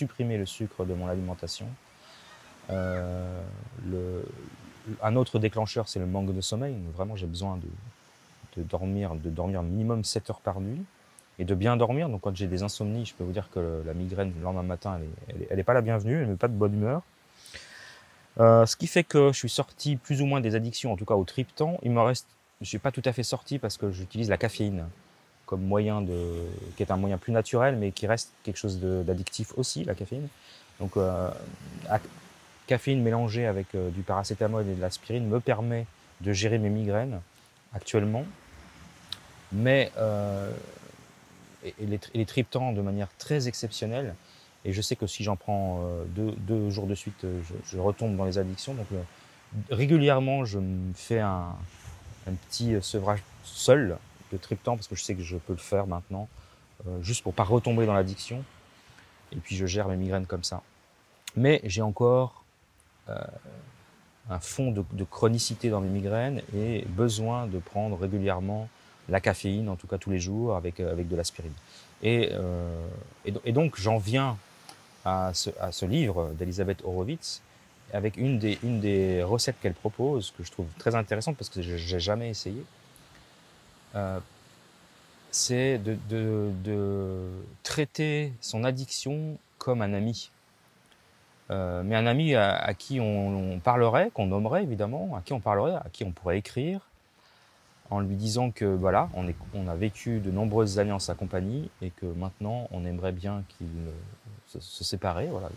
supprimé 0.00 0.38
le 0.38 0.46
sucre 0.46 0.86
de 0.86 0.94
mon 0.94 1.08
alimentation. 1.08 1.66
Euh, 2.70 3.42
un 5.02 5.16
autre 5.16 5.38
déclencheur, 5.38 5.88
c'est 5.90 5.98
le 5.98 6.06
manque 6.06 6.34
de 6.34 6.40
sommeil. 6.40 6.74
Vraiment, 6.96 7.16
j'ai 7.16 7.26
besoin 7.26 7.58
de, 8.56 8.62
dormir, 8.62 9.14
de 9.14 9.28
dormir 9.28 9.62
minimum 9.62 10.02
7 10.02 10.30
heures 10.30 10.40
par 10.40 10.60
nuit 10.60 10.82
et 11.38 11.44
de 11.44 11.54
bien 11.54 11.76
dormir. 11.76 12.08
Donc, 12.08 12.22
quand 12.22 12.34
j'ai 12.34 12.46
des 12.46 12.62
insomnies, 12.62 13.04
je 13.04 13.14
peux 13.14 13.24
vous 13.24 13.32
dire 13.32 13.50
que 13.50 13.82
la 13.84 13.92
migraine 13.92 14.32
le 14.34 14.42
lendemain 14.42 14.62
matin, 14.62 14.98
elle 15.28 15.56
n'est 15.56 15.64
pas 15.64 15.74
la 15.74 15.82
bienvenue, 15.82 16.16
elle 16.16 16.26
ne 16.26 16.32
met 16.32 16.36
pas 16.36 16.48
de 16.48 16.54
bonne 16.54 16.72
humeur. 16.72 17.02
Euh, 18.38 18.64
ce 18.64 18.76
qui 18.76 18.86
fait 18.86 19.04
que 19.04 19.32
je 19.32 19.38
suis 19.38 19.50
sorti 19.50 19.96
plus 19.96 20.22
ou 20.22 20.26
moins 20.26 20.40
des 20.40 20.54
addictions, 20.54 20.92
en 20.92 20.96
tout 20.96 21.04
cas 21.04 21.14
au 21.14 21.24
triptan. 21.24 21.76
Il 21.82 21.90
me 21.90 22.00
reste, 22.00 22.26
je 22.62 22.68
suis 22.68 22.78
pas 22.78 22.90
tout 22.90 23.02
à 23.04 23.12
fait 23.12 23.22
sorti 23.22 23.58
parce 23.58 23.76
que 23.76 23.90
j'utilise 23.90 24.30
la 24.30 24.38
caféine 24.38 24.86
comme 25.50 25.62
moyen 25.62 26.00
de, 26.00 26.16
qui 26.76 26.82
est 26.82 26.90
un 26.90 26.96
moyen 26.96 27.18
plus 27.18 27.32
naturel, 27.32 27.76
mais 27.76 27.90
qui 27.90 28.06
reste 28.06 28.32
quelque 28.44 28.56
chose 28.56 28.78
d'addictif 28.80 29.52
aussi, 29.58 29.84
la 29.84 29.94
caféine. 29.94 30.28
Donc, 30.78 30.96
euh, 30.96 31.28
caféine 32.66 33.02
mélangée 33.02 33.46
avec 33.46 33.74
euh, 33.74 33.90
du 33.90 34.02
paracétamol 34.02 34.66
et 34.66 34.74
de 34.74 34.80
l'aspirine 34.80 35.26
me 35.26 35.40
permet 35.40 35.86
de 36.20 36.32
gérer 36.32 36.58
mes 36.58 36.70
migraines 36.70 37.20
actuellement, 37.74 38.24
mais 39.52 39.90
euh, 39.98 40.50
et, 41.64 41.74
et 41.80 41.98
les 42.14 42.26
triptans 42.26 42.72
de 42.72 42.80
manière 42.80 43.08
très 43.18 43.48
exceptionnelle 43.48 44.14
et 44.64 44.72
je 44.72 44.82
sais 44.82 44.96
que 44.96 45.06
si 45.06 45.24
j'en 45.24 45.36
prends 45.36 45.82
euh, 45.82 46.34
deux, 46.36 46.70
jours 46.70 46.86
de 46.86 46.94
suite, 46.94 47.24
je, 47.64 47.78
retombe 47.78 48.16
dans 48.16 48.24
les 48.24 48.38
addictions. 48.38 48.74
Donc 48.74 48.86
régulièrement, 49.70 50.44
je 50.44 50.58
me 50.58 50.92
fais 50.94 51.20
un, 51.20 51.56
petit 52.50 52.74
sevrage 52.82 53.22
seul 53.42 53.96
de 54.32 54.36
triptan 54.36 54.76
parce 54.76 54.88
que 54.88 54.94
je 54.94 55.02
sais 55.02 55.14
que 55.14 55.22
je 55.22 55.36
peux 55.36 55.52
le 55.52 55.58
faire 55.58 55.86
maintenant, 55.86 56.28
euh, 56.86 57.02
juste 57.02 57.22
pour 57.22 57.34
pas 57.34 57.44
retomber 57.44 57.86
dans 57.86 57.94
l'addiction. 57.94 58.44
Et 59.32 59.36
puis 59.36 59.56
je 59.56 59.66
gère 59.66 59.88
mes 59.88 59.96
migraines 59.96 60.26
comme 60.26 60.44
ça. 60.44 60.62
Mais 61.36 61.60
j'ai 61.64 61.82
encore 61.82 62.44
euh, 63.08 63.18
un 64.28 64.40
fond 64.40 64.72
de, 64.72 65.04
chronicité 65.04 65.70
dans 65.70 65.80
mes 65.80 65.88
migraines 65.88 66.42
et 66.54 66.84
besoin 66.88 67.46
de 67.46 67.58
prendre 67.58 67.98
régulièrement 67.98 68.68
la 69.08 69.20
caféine, 69.20 69.68
en 69.68 69.76
tout 69.76 69.86
cas 69.86 69.98
tous 69.98 70.10
les 70.10 70.20
jours, 70.20 70.56
avec, 70.56 70.80
avec 70.80 71.08
de 71.08 71.16
l'aspirine. 71.16 71.52
Et, 72.02 72.30
euh, 72.32 72.80
et, 73.24 73.52
donc 73.52 73.78
j'en 73.78 73.98
viens 73.98 74.36
à 75.04 75.32
ce, 75.34 75.84
livre 75.84 76.32
d'Elisabeth 76.38 76.82
Horowitz 76.84 77.42
avec 77.92 78.16
une 78.16 78.38
des, 78.38 78.58
une 78.62 78.80
des 78.80 79.22
recettes 79.22 79.56
qu'elle 79.60 79.74
propose 79.74 80.32
que 80.36 80.44
je 80.44 80.50
trouve 80.50 80.66
très 80.78 80.94
intéressante 80.94 81.36
parce 81.36 81.50
que 81.50 81.60
j'ai 81.60 82.00
jamais 82.00 82.30
essayé. 82.30 82.64
Euh, 83.94 84.20
c'est 85.30 85.78
de, 85.78 87.30
traiter 87.62 88.32
son 88.40 88.64
addiction 88.64 89.38
comme 89.58 89.82
un 89.82 89.92
ami. 89.92 90.30
Euh, 91.50 91.82
mais 91.84 91.96
un 91.96 92.06
ami 92.06 92.34
à, 92.34 92.74
qui 92.74 93.00
on, 93.00 93.60
parlerait, 93.62 94.10
qu'on 94.12 94.26
nommerait 94.26 94.62
évidemment, 94.62 95.16
à 95.16 95.20
qui 95.20 95.32
on 95.32 95.40
parlerait, 95.40 95.74
à 95.74 95.86
qui 95.92 96.04
on 96.04 96.12
pourrait 96.12 96.38
écrire, 96.38 96.80
en 97.90 98.00
lui 98.00 98.16
disant 98.16 98.50
que 98.50 98.64
voilà, 98.64 99.08
on, 99.14 99.68
a 99.68 99.74
vécu 99.74 100.20
de 100.20 100.30
nombreuses 100.30 100.78
années 100.78 100.92
en 100.92 101.00
sa 101.00 101.14
compagnie 101.14 101.70
et 101.82 101.90
que 101.90 102.06
maintenant 102.06 102.68
on 102.70 102.84
aimerait 102.84 103.12
bien 103.12 103.42
qu'il 103.56 103.66
se, 104.48 104.60
se 104.60 104.84
séparer, 104.84 105.26
voilà, 105.26 105.48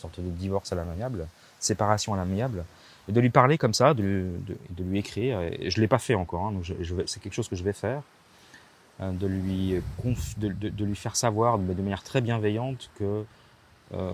sorte 0.00 0.20
de 0.20 0.28
divorce 0.28 0.72
à 0.72 0.76
l'amiable, 0.76 1.26
séparation 1.58 2.14
à 2.14 2.16
l'amiable, 2.16 2.64
et 3.08 3.12
de 3.12 3.20
lui 3.20 3.30
parler 3.30 3.58
comme 3.58 3.74
ça, 3.74 3.94
de, 3.94 4.30
lui 4.78 4.98
écrire. 4.98 5.40
Et 5.40 5.70
je 5.70 5.80
l'ai 5.80 5.88
pas 5.88 5.98
fait 5.98 6.14
encore, 6.14 6.46
hein, 6.46 6.52
donc 6.52 6.64
je, 6.64 6.74
je 6.80 6.94
c'est 7.06 7.22
quelque 7.22 7.34
chose 7.34 7.48
que 7.48 7.56
je 7.56 7.64
vais 7.64 7.72
faire, 7.72 8.02
euh, 9.00 9.12
de 9.12 9.26
lui 9.26 9.80
de, 10.36 10.84
lui 10.84 10.96
faire 10.96 11.16
savoir 11.16 11.58
de, 11.58 11.74
manière 11.74 12.02
très 12.02 12.20
bienveillante 12.20 12.90
que 12.96 13.24
euh, 13.94 14.12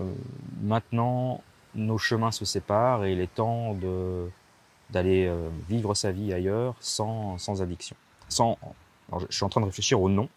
maintenant 0.61 1.41
nos 1.75 1.97
chemins 1.97 2.31
se 2.31 2.45
séparent 2.45 3.03
et 3.03 3.11
il 3.11 3.19
est 3.19 3.33
temps 3.33 3.75
d'aller 4.89 5.31
vivre 5.69 5.93
sa 5.93 6.11
vie 6.11 6.33
ailleurs 6.33 6.75
sans, 6.79 7.61
addiction. 7.61 7.95
Sans, 8.29 8.57
je 9.29 9.35
suis 9.35 9.43
en 9.43 9.49
train 9.49 9.61
de 9.61 9.65
réfléchir 9.65 10.01
au 10.01 10.09
nom. 10.09 10.29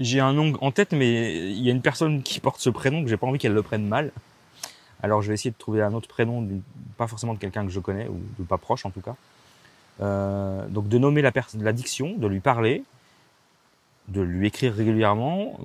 J'ai 0.00 0.20
un 0.20 0.32
nom 0.32 0.52
en 0.60 0.70
tête, 0.70 0.92
mais 0.92 1.50
il 1.50 1.62
y 1.62 1.70
a 1.70 1.72
une 1.72 1.82
personne 1.82 2.22
qui 2.22 2.40
porte 2.40 2.60
ce 2.60 2.70
prénom 2.70 3.02
que 3.02 3.08
j'ai 3.08 3.16
pas 3.16 3.26
envie 3.26 3.38
qu'elle 3.38 3.54
le 3.54 3.62
prenne 3.62 3.86
mal. 3.86 4.12
Alors 5.02 5.22
je 5.22 5.28
vais 5.28 5.34
essayer 5.34 5.50
de 5.50 5.56
trouver 5.56 5.82
un 5.82 5.94
autre 5.94 6.08
prénom, 6.08 6.46
pas 6.96 7.06
forcément 7.06 7.34
de 7.34 7.38
quelqu'un 7.38 7.64
que 7.64 7.72
je 7.72 7.80
connais, 7.80 8.08
ou 8.08 8.20
de 8.38 8.44
pas 8.44 8.58
proche 8.58 8.84
en 8.84 8.90
tout 8.90 9.00
cas. 9.00 9.16
Euh, 10.00 10.66
donc 10.68 10.88
de 10.88 10.98
nommer 10.98 11.22
l'addiction, 11.22 12.16
de 12.16 12.26
lui 12.26 12.40
parler, 12.40 12.84
de 14.08 14.20
lui 14.20 14.46
écrire 14.46 14.74
régulièrement. 14.74 15.58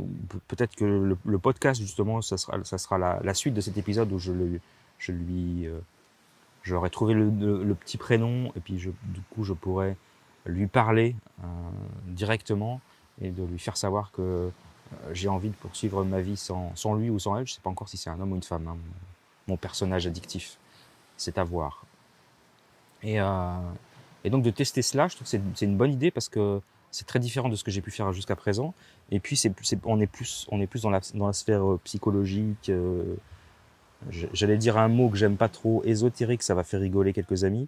Peut-être 0.48 0.76
que 0.76 0.86
le, 0.86 1.38
podcast 1.40 1.82
justement, 1.82 2.22
ça 2.22 2.38
sera, 2.38 2.98
la, 2.98 3.34
suite 3.34 3.54
de 3.54 3.62
cet 3.62 3.78
épisode 3.78 4.12
où 4.12 4.20
je, 4.20 4.32
je 5.00 5.12
lui, 5.12 5.68
euh, 5.68 6.90
trouvé 6.90 7.14
le, 7.14 7.76
petit 7.76 7.98
prénom 7.98 8.52
et 8.56 8.60
puis 8.60 8.74
du 8.74 9.22
coup 9.32 9.44
je 9.44 9.54
pourrais 9.54 9.96
lui 10.46 10.68
parler 10.68 11.16
euh, 11.44 11.46
directement 12.08 12.82
et 13.22 13.30
de 13.30 13.44
lui 13.44 13.60
faire 13.60 13.78
savoir 13.78 14.12
que 14.12 14.22
euh, 14.22 14.50
j'ai 15.12 15.30
envie 15.30 15.50
de 15.50 15.56
poursuivre 15.56 16.04
ma 16.04 16.22
vie 16.22 16.38
sans, 16.38 16.96
lui 16.96 17.10
ou 17.10 17.20
sans 17.20 17.38
elle. 17.38 17.48
Je 17.48 17.54
sais 17.54 17.62
pas 17.62 17.70
encore 17.70 17.90
si 17.90 17.98
c'est 17.98 18.10
un 18.10 18.20
homme 18.20 18.34
ou 18.34 18.36
une 18.36 18.44
femme. 18.44 18.68
Hein, 18.68 18.78
mon 19.48 19.58
personnage 19.58 20.08
addictif, 20.08 20.58
c'est 21.18 21.38
à 21.38 21.44
voir. 21.44 21.86
Et 23.04 23.20
et 24.24 24.30
donc 24.30 24.44
de 24.44 24.50
tester 24.50 24.82
cela, 24.82 25.08
je 25.08 25.16
trouve 25.16 25.30
que 25.30 25.38
c'est 25.56 25.66
une 25.66 25.78
bonne 25.78 25.92
idée 25.92 26.12
parce 26.12 26.30
que 26.30 26.62
c'est 26.92 27.08
très 27.08 27.20
différent 27.20 27.50
de 27.50 27.56
ce 27.56 27.64
que 27.64 27.72
j'ai 27.72 27.82
pu 27.82 27.92
faire 27.92 28.14
jusqu'à 28.14 28.36
présent. 28.36 28.74
Et 29.12 29.20
puis 29.20 29.36
c'est 29.36 29.52
on 29.86 30.00
est 30.00 30.08
plus 30.08 30.48
on 30.50 30.62
est 30.62 30.68
plus 30.68 30.84
dans 30.84 30.90
la 30.90 31.02
dans 31.14 31.28
la 31.28 31.34
sphère 31.34 31.66
euh, 31.66 31.80
psychologique. 31.84 32.70
Euh, 32.70 33.16
j'allais 34.12 34.58
dire 34.58 34.78
un 34.78 34.88
mot 34.88 35.10
que 35.10 35.18
j'aime 35.18 35.38
pas 35.38 35.50
trop, 35.50 35.82
ésotérique, 35.86 36.44
ça 36.44 36.54
va 36.54 36.64
faire 36.64 36.80
rigoler 36.80 37.14
quelques 37.14 37.44
amis. 37.44 37.68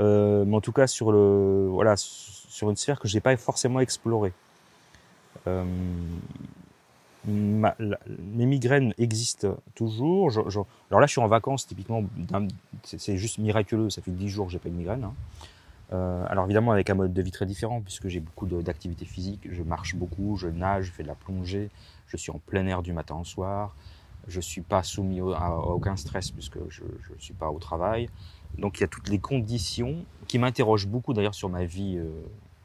Euh, 0.00 0.44
mais 0.44 0.56
en 0.56 0.60
tout 0.60 0.72
cas 0.72 0.86
sur 0.86 1.12
le 1.12 1.68
voilà 1.68 1.94
sur 1.96 2.70
une 2.70 2.76
sphère 2.76 2.98
que 2.98 3.08
j'ai 3.08 3.20
pas 3.20 3.36
forcément 3.36 3.80
explorée. 3.80 4.32
Euh, 5.46 5.64
mes 7.26 8.46
migraines 8.46 8.94
existent 8.98 9.56
toujours. 9.74 10.30
alors 10.30 11.00
là, 11.00 11.06
je 11.06 11.12
suis 11.12 11.20
en 11.20 11.28
vacances, 11.28 11.66
typiquement, 11.66 12.02
c'est 12.84 13.16
juste 13.16 13.38
miraculeux. 13.38 13.90
Ça 13.90 14.02
fait 14.02 14.10
10 14.10 14.28
jours 14.28 14.46
que 14.46 14.52
j'ai 14.52 14.58
pas 14.58 14.68
de 14.68 14.74
migraine. 14.74 15.04
Hein. 15.04 15.14
Euh, 15.92 16.24
alors 16.28 16.46
évidemment 16.46 16.72
avec 16.72 16.88
un 16.88 16.94
mode 16.94 17.12
de 17.12 17.22
vie 17.22 17.32
très 17.32 17.44
différent 17.44 17.82
puisque 17.82 18.08
j'ai 18.08 18.20
beaucoup 18.20 18.46
d'activités 18.46 19.04
physiques, 19.04 19.46
je 19.50 19.62
marche 19.62 19.94
beaucoup, 19.94 20.36
je 20.36 20.48
nage, 20.48 20.86
je 20.86 20.92
fais 20.92 21.02
de 21.02 21.08
la 21.08 21.14
plongée, 21.14 21.70
je 22.06 22.16
suis 22.16 22.30
en 22.30 22.38
plein 22.38 22.66
air 22.66 22.82
du 22.82 22.94
matin 22.94 23.16
au 23.20 23.24
soir, 23.24 23.76
je 24.26 24.40
suis 24.40 24.62
pas 24.62 24.82
soumis 24.82 25.20
à, 25.20 25.54
aucun 25.54 25.96
stress 25.96 26.30
puisque 26.30 26.58
je 26.70 26.82
ne 26.84 27.18
suis 27.18 27.34
pas 27.34 27.50
au 27.50 27.58
travail. 27.58 28.08
Donc 28.56 28.78
il 28.78 28.82
y 28.82 28.84
a 28.84 28.88
toutes 28.88 29.08
les 29.08 29.18
conditions 29.18 30.04
qui 30.28 30.38
m'interrogent 30.38 30.86
beaucoup 30.86 31.12
d'ailleurs 31.12 31.34
sur 31.34 31.50
ma 31.50 31.64
vie, 31.66 31.98
euh, 31.98 32.08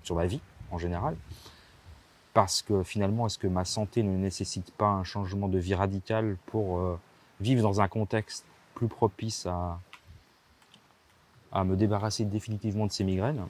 sur 0.04 0.16
ma 0.16 0.26
vie 0.26 0.40
en 0.72 0.78
général, 0.78 1.18
parce 2.38 2.62
que 2.62 2.84
finalement 2.84 3.26
est-ce 3.26 3.40
que 3.40 3.48
ma 3.48 3.66
santé 3.66 4.04
ne 4.04 4.16
nécessite 4.16 4.70
pas 4.70 4.90
un 4.90 5.04
changement 5.04 5.48
de 5.48 5.58
vie 5.58 5.74
radical 5.74 6.38
pour 6.46 6.78
euh, 6.78 7.00
vivre 7.42 7.64
dans 7.64 7.82
un 7.82 7.88
contexte 7.88 8.46
plus 8.76 8.88
propice 8.88 9.48
à, 9.48 9.80
me 11.64 11.76
débarrasser 11.76 12.26
définitivement 12.26 12.86
de 12.86 12.92
ces 12.92 13.04
migraines? 13.04 13.48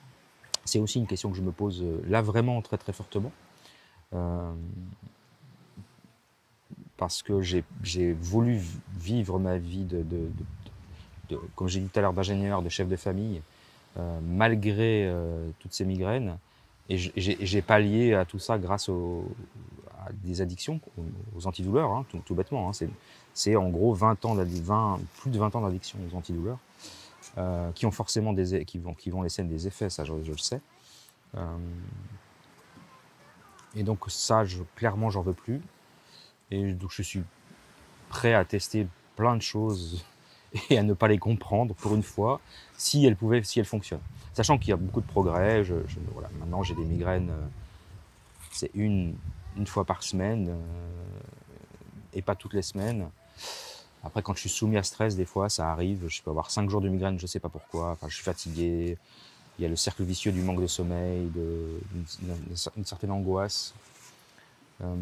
C'est 0.64 0.80
aussi 0.80 1.00
une 1.00 1.06
question 1.06 1.32
que 1.32 1.36
je 1.36 1.42
me 1.42 1.52
pose 1.52 1.84
euh, 1.84 2.02
là 2.08 2.22
vraiment 2.22 2.62
très 2.62 2.78
très 2.78 2.94
fortement. 2.94 3.34
Euh, 4.14 4.54
parce 6.96 7.22
que 7.22 7.42
j'ai 7.42 8.14
voulu 8.14 8.62
vivre 8.96 9.38
ma 9.38 9.58
vie 9.58 9.84
de, 9.84 10.06
comme 11.56 11.68
j'ai 11.68 11.82
dit 11.82 11.90
tout 11.90 12.00
à 12.00 12.04
l'heure, 12.04 12.14
d'ingénieur, 12.14 12.62
de 12.62 12.70
chef 12.70 12.88
de 12.88 12.96
famille, 12.96 13.42
malgré 14.24 15.14
toutes 15.60 15.74
ces 15.74 15.84
migraines. 15.84 16.38
Et 16.90 16.98
j'ai 16.98 17.62
pallié 17.62 18.14
à 18.14 18.24
tout 18.26 18.40
ça 18.40 18.58
grâce 18.58 18.88
aux, 18.88 19.26
à 20.00 20.12
des 20.14 20.42
addictions, 20.42 20.80
aux, 21.36 21.48
antidouleurs, 21.48 21.92
hein, 21.92 22.06
tout, 22.26 22.36
bêtement. 22.36 22.70
Hein. 22.70 22.88
C'est 23.34 23.56
en 23.56 23.70
gros 23.70 23.94
20 23.94 24.24
ans 24.26 24.36
20, 24.36 25.00
plus 25.20 25.32
de 25.32 25.38
20 25.38 25.56
ans 25.56 25.62
d'addiction 25.62 26.00
aux 26.10 26.16
antidouleurs. 26.16 26.60
Euh, 27.38 27.72
qui 27.74 27.86
ont 27.86 27.92
forcément 27.92 28.34
des 28.34 28.66
qui 28.66 28.80
vont 28.80 28.96
qui 28.96 29.12
vont 29.12 29.22
laisser 29.22 29.44
des 29.44 29.68
effets, 29.68 29.90
ça 29.90 30.04
je, 30.06 30.14
le 30.14 30.38
sais. 30.38 30.62
Euh, 31.36 31.58
et 33.76 33.84
donc 33.84 34.06
ça, 34.08 34.44
je, 34.46 34.64
clairement, 34.76 35.10
j'en 35.10 35.22
veux 35.22 35.34
plus. 35.34 35.62
Et 36.50 36.74
donc 36.74 36.92
je 36.92 37.02
suis 37.04 37.22
prêt 38.10 38.34
à 38.34 38.44
tester 38.46 38.88
plein 39.16 39.36
de 39.36 39.42
choses 39.42 40.04
et 40.70 40.78
à 40.78 40.84
ne 40.84 40.94
pas 40.94 41.08
les 41.08 41.18
comprendre 41.18 41.74
pour 41.76 41.96
une 41.96 42.04
fois, 42.04 42.40
si 42.78 43.06
elles 43.06 43.16
pouvaient, 43.16 43.44
si 43.44 43.60
elles 43.60 43.66
fonctionnent. 43.66 44.02
Sachant 44.34 44.58
qu'il 44.58 44.70
y 44.70 44.74
a 44.74 44.78
beaucoup 44.78 45.02
de 45.02 45.08
progrès. 45.08 45.64
Je, 45.64 45.76
voilà, 46.14 46.30
maintenant, 46.40 46.64
j'ai 46.64 46.76
des 46.76 46.86
migraines. 46.86 47.30
Euh, 47.30 47.48
c'est 48.52 48.72
une 48.74 49.16
une 49.58 49.68
fois 49.68 49.86
par 49.86 50.04
semaine 50.04 50.56
et 52.14 52.22
pas 52.22 52.36
toutes 52.36 52.54
les 52.54 52.62
semaines. 52.62 53.10
Après, 54.04 54.22
quand 54.22 54.34
je 54.36 54.42
suis 54.42 54.50
soumis 54.50 54.78
à 54.78 54.84
stress, 54.84 55.16
des 55.16 55.26
fois, 55.26 55.50
ça 55.50 55.72
arrive. 55.72 56.08
Je 56.08 56.22
peux 56.22 56.30
avoir 56.30 56.52
cinq 56.52 56.70
jours 56.70 56.82
de 56.82 56.90
migraine, 56.90 57.18
je 57.18 57.24
ne 57.24 57.28
sais 57.28 57.40
pas 57.40 57.50
pourquoi. 57.50 57.92
Enfin, 57.92 58.08
je 58.08 58.16
suis 58.16 58.24
fatigué. 58.24 58.98
Il 59.58 59.64
y 59.64 59.66
a 59.66 59.70
le 59.70 59.76
cercle 59.76 60.04
vicieux 60.04 60.32
du 60.32 60.42
manque 60.42 60.62
de 60.62 60.68
sommeil, 60.68 61.30
de, 61.36 61.80
une, 62.78 62.86
certaine 62.86 63.12
angoisse. 63.12 63.74
Euh, 64.82 64.96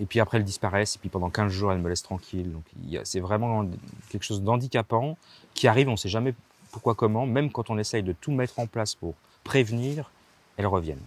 et 0.00 0.06
puis 0.06 0.20
après, 0.20 0.38
elles 0.38 0.44
disparaissent. 0.44 0.96
Et 0.96 0.98
puis 0.98 1.08
pendant 1.08 1.30
15 1.30 1.50
jours, 1.50 1.72
elles 1.72 1.78
me 1.78 1.88
laissent 1.88 2.02
tranquille. 2.02 2.52
Donc, 2.52 2.64
c'est 3.04 3.20
vraiment 3.20 3.68
quelque 4.10 4.24
chose 4.24 4.42
d'handicapant 4.42 5.16
qui 5.54 5.68
arrive. 5.68 5.88
On 5.88 5.92
ne 5.92 5.96
sait 5.96 6.08
jamais 6.08 6.34
pourquoi, 6.72 6.94
comment. 6.94 7.26
Même 7.26 7.50
quand 7.50 7.70
on 7.70 7.78
essaye 7.78 8.02
de 8.02 8.12
tout 8.12 8.32
mettre 8.32 8.58
en 8.58 8.66
place 8.66 8.94
pour 8.94 9.14
prévenir, 9.44 10.10
elles 10.56 10.66
reviennent. 10.66 10.98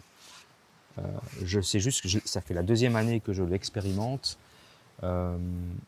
Euh, 1.00 1.04
je 1.43 1.62
sais 1.62 1.80
juste 1.80 2.02
que 2.02 2.28
ça 2.28 2.41
fait 2.41 2.54
la 2.54 2.63
deuxième 2.63 2.95
année 2.95 3.19
que 3.19 3.34
je 3.34 3.43
l'expérimente. 3.43 4.38
Euh, 5.04 5.38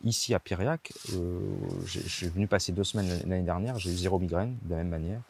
ici 0.03 0.35
à 0.35 0.39
Piriac, 0.39 0.93
euh, 1.13 1.39
je 1.85 1.99
suis 1.99 2.27
venu 2.27 2.45
passer 2.45 2.71
deux 2.71 2.83
semaines 2.83 3.09
l'année 3.25 3.41
dernière, 3.41 3.79
j'ai 3.79 3.89
eu 3.89 3.97
zéro 3.97 4.19
migraine 4.19 4.55
de 4.63 4.71
la 4.71 4.77
même 4.77 4.89
manière. 4.89 5.21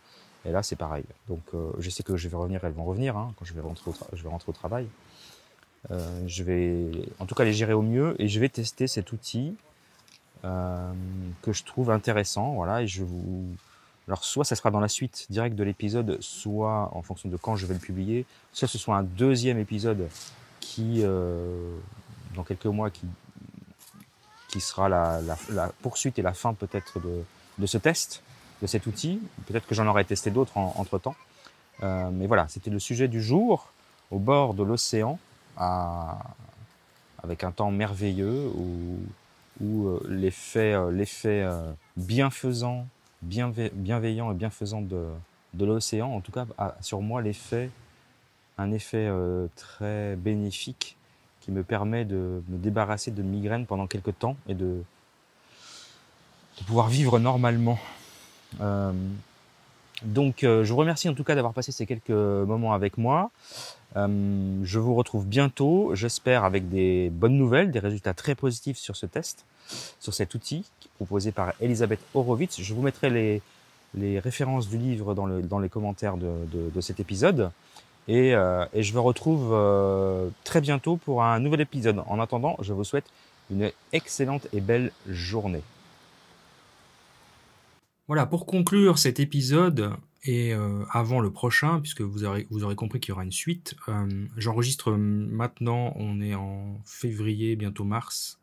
Et 0.45 0.51
là, 0.51 0.63
c'est 0.63 0.75
pareil. 0.75 1.03
Donc, 1.27 1.41
euh, 1.53 1.71
je 1.79 1.89
sais 1.89 2.03
que 2.03 2.17
je 2.17 2.27
vais 2.27 2.37
revenir, 2.37 2.63
elles 2.63 2.73
vont 2.73 2.85
revenir 2.85 3.17
hein, 3.17 3.33
quand 3.37 3.45
je 3.45 3.53
vais 3.53 3.61
rentrer 3.61 3.91
au, 3.91 3.95
je 4.13 4.23
vais 4.23 4.29
rentrer 4.29 4.49
au 4.49 4.53
travail. 4.53 4.87
Euh, 5.91 6.27
je 6.27 6.43
vais, 6.43 6.91
en 7.19 7.25
tout 7.25 7.35
cas, 7.35 7.43
les 7.43 7.53
gérer 7.53 7.73
au 7.73 7.81
mieux 7.81 8.15
et 8.19 8.27
je 8.27 8.39
vais 8.39 8.49
tester 8.49 8.87
cet 8.87 9.11
outil 9.11 9.55
euh, 10.43 10.91
que 11.41 11.53
je 11.53 11.63
trouve 11.63 11.89
intéressant. 11.91 12.53
Voilà, 12.53 12.81
et 12.81 12.87
je 12.87 13.03
vous, 13.03 13.45
alors 14.07 14.23
soit 14.23 14.45
ça 14.45 14.55
sera 14.55 14.71
dans 14.71 14.79
la 14.79 14.89
suite 14.89 15.27
directe 15.29 15.55
de 15.55 15.63
l'épisode, 15.63 16.17
soit 16.21 16.89
en 16.93 17.01
fonction 17.01 17.29
de 17.29 17.37
quand 17.37 17.55
je 17.55 17.65
vais 17.65 17.73
le 17.73 17.79
publier, 17.79 18.25
soit 18.53 18.67
ce 18.67 18.77
soit 18.77 18.97
un 18.97 19.03
deuxième 19.03 19.57
épisode 19.59 20.09
qui, 20.59 21.03
dans 22.35 22.43
quelques 22.43 22.65
mois, 22.65 22.89
qui 22.89 23.05
qui 24.49 24.59
sera 24.59 24.89
la, 24.89 25.21
poursuite 25.81 26.19
et 26.19 26.21
la 26.21 26.33
fin 26.33 26.53
peut-être 26.53 26.99
de, 26.99 27.65
ce 27.65 27.77
test, 27.77 28.21
de 28.61 28.67
cet 28.67 28.87
outil. 28.87 29.21
Peut-être 29.47 29.67
que 29.67 29.75
j'en 29.75 29.87
aurais 29.87 30.03
testé 30.03 30.31
d'autres 30.31 30.57
entre 30.57 30.97
temps. 30.97 31.15
Euh, 31.83 32.09
mais 32.11 32.27
voilà, 32.27 32.47
c'était 32.49 32.71
le 32.71 32.79
sujet 32.79 33.07
du 33.07 33.21
jour, 33.21 33.69
au 34.11 34.19
bord 34.19 34.53
de 34.53 34.63
l'océan, 34.63 35.17
avec 35.59 37.43
un 37.43 37.51
temps 37.51 37.71
merveilleux 37.71 38.51
où, 39.61 39.87
euh, 39.87 39.99
l'effet, 40.07 40.73
euh, 40.73 40.91
l'effet 40.91 41.47
bienfaisant, 41.97 42.87
bienveillant 43.21 44.31
et 44.31 44.35
bienfaisant 44.35 44.81
de, 44.81 45.05
de 45.53 45.65
l'océan, 45.65 46.13
en 46.13 46.21
tout 46.21 46.31
cas, 46.31 46.45
a 46.57 46.75
sur 46.81 47.01
moi 47.01 47.21
l'effet, 47.21 47.69
un 48.57 48.71
effet 48.71 49.09
très 49.55 50.15
bénéfique 50.15 50.97
me 51.51 51.63
permet 51.63 52.05
de 52.05 52.41
me 52.47 52.57
débarrasser 52.57 53.11
de 53.11 53.21
migraines 53.21 53.65
pendant 53.65 53.87
quelques 53.87 54.17
temps 54.17 54.35
et 54.47 54.53
de, 54.53 54.81
pouvoir 56.67 56.89
vivre 56.89 57.19
normalement. 57.19 57.79
Euh, 58.59 58.91
donc 60.03 60.43
euh, 60.43 60.63
je 60.63 60.71
vous 60.71 60.79
remercie 60.79 61.09
en 61.09 61.13
tout 61.13 61.23
cas 61.23 61.35
d'avoir 61.35 61.53
passé 61.53 61.71
ces 61.71 61.85
quelques 61.85 62.09
moments 62.09 62.73
avec 62.73 62.97
moi. 62.97 63.31
Euh, 63.95 64.59
je 64.63 64.79
vous 64.79 64.95
retrouve 64.95 65.25
bientôt, 65.25 65.91
j'espère 65.95 66.43
avec 66.43 66.69
des 66.69 67.09
bonnes 67.09 67.37
nouvelles, 67.37 67.71
des 67.71 67.79
résultats 67.79 68.13
très 68.13 68.35
positifs 68.35 68.77
sur 68.77 68.95
ce 68.95 69.05
test, 69.05 69.45
sur 69.99 70.13
cet 70.13 70.33
outil 70.35 70.65
proposé 70.97 71.31
par 71.31 71.53
Elisabeth 71.59 71.99
Horowitz. 72.13 72.61
Je 72.61 72.73
vous 72.73 72.81
mettrai 72.81 73.09
les, 73.09 73.41
les 73.95 74.19
références 74.19 74.69
du 74.69 74.77
livre 74.77 75.15
dans, 75.15 75.25
le, 75.25 75.41
dans 75.41 75.59
les 75.59 75.69
commentaires 75.69 76.17
de, 76.17 76.31
de, 76.51 76.69
de 76.69 76.81
cet 76.81 76.99
épisode. 76.99 77.51
Euh, 78.09 78.65
et, 78.73 78.83
je 78.83 78.93
vous 78.93 79.03
retrouve 79.03 79.51
euh, 79.53 80.29
très 80.43 80.61
bientôt 80.61 80.97
pour 80.97 81.23
un 81.23 81.39
nouvel 81.39 81.61
épisode. 81.61 82.01
En 82.07 82.19
attendant, 82.19 82.57
je 82.61 82.73
vous 82.73 82.83
souhaite 82.83 83.05
une 83.51 83.71
excellente 83.93 84.47
et 84.53 84.61
belle 84.61 84.91
journée. 85.07 85.61
Voilà, 88.09 88.25
pour 88.25 88.47
conclure 88.47 88.97
cet 88.97 89.19
épisode, 89.19 89.91
et 90.23 90.51
euh, 90.51 90.83
avant 90.89 91.19
le 91.19 91.31
prochain, 91.31 91.79
puisque 91.79 92.01
vous 92.01 92.23
aurez, 92.25 92.75
compris 92.75 92.99
qu'il 92.99 93.09
y 93.09 93.11
aura 93.11 93.23
une 93.23 93.31
suite, 93.31 93.75
j'enregistre 94.35 94.93
maintenant, 94.93 95.93
on 95.95 96.19
est 96.19 96.33
en 96.33 96.81
février, 96.85 97.55
bientôt 97.55 97.83
mars 97.83 98.39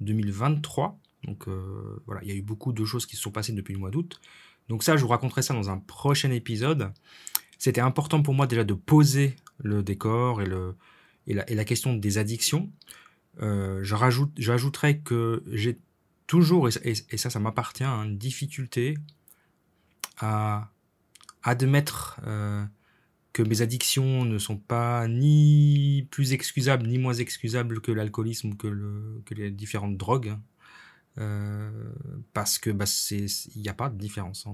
2023. 0.00 0.98
Donc 1.24 1.46
voilà, 2.06 2.22
il 2.22 2.28
y 2.30 2.32
a 2.32 2.34
eu 2.34 2.40
beaucoup 2.40 2.72
de 2.72 2.86
choses 2.86 3.04
qui 3.04 3.16
se 3.16 3.22
sont 3.22 3.30
passées 3.30 3.52
depuis 3.52 3.74
le 3.74 3.80
mois 3.80 3.90
d'août. 3.90 4.18
Donc 4.70 4.82
ça, 4.82 4.96
je 4.96 5.02
vous 5.02 5.08
raconterai 5.08 5.42
ça 5.42 5.52
dans 5.52 5.68
un 5.68 5.76
prochain 5.76 6.30
épisode. 6.30 6.90
C'était 7.58 7.82
important 7.82 8.22
pour 8.22 8.32
moi 8.32 8.46
déjà 8.46 8.64
de 8.64 8.72
poser 8.72 9.36
le 9.58 9.82
décor 9.82 10.40
et, 10.40 10.46
la, 11.26 11.64
question 11.66 11.92
des 11.94 12.16
addictions. 12.16 12.70
Euh, 13.42 13.84
J'ajouterais 13.84 15.00
que 15.00 15.42
j'ai 15.52 15.78
toujours, 16.32 16.66
et, 16.66 17.18
ça, 17.18 17.28
ça 17.28 17.38
m'appartient, 17.40 17.84
une 17.84 18.16
difficulté 18.16 18.96
à 20.16 20.70
admettre 21.42 22.20
euh, 22.26 22.64
que 23.34 23.42
mes 23.42 23.60
addictions 23.60 24.24
ne 24.24 24.38
sont 24.38 24.56
pas 24.56 25.06
ni 25.08 26.08
plus 26.10 26.32
excusables 26.32 26.86
ni 26.86 26.96
moins 26.96 27.12
excusables 27.12 27.82
que 27.82 27.92
l'alcoolisme 27.92 28.52
ou 28.52 28.56
que, 28.56 29.34
les 29.34 29.50
différentes 29.50 29.98
drogues. 29.98 30.38
Euh, 31.18 31.70
parce 32.32 32.58
que 32.58 32.70
bah, 32.70 32.86
il 33.10 33.60
n'y 33.60 33.68
a 33.68 33.74
pas 33.74 33.90
de 33.90 33.98
différence. 33.98 34.46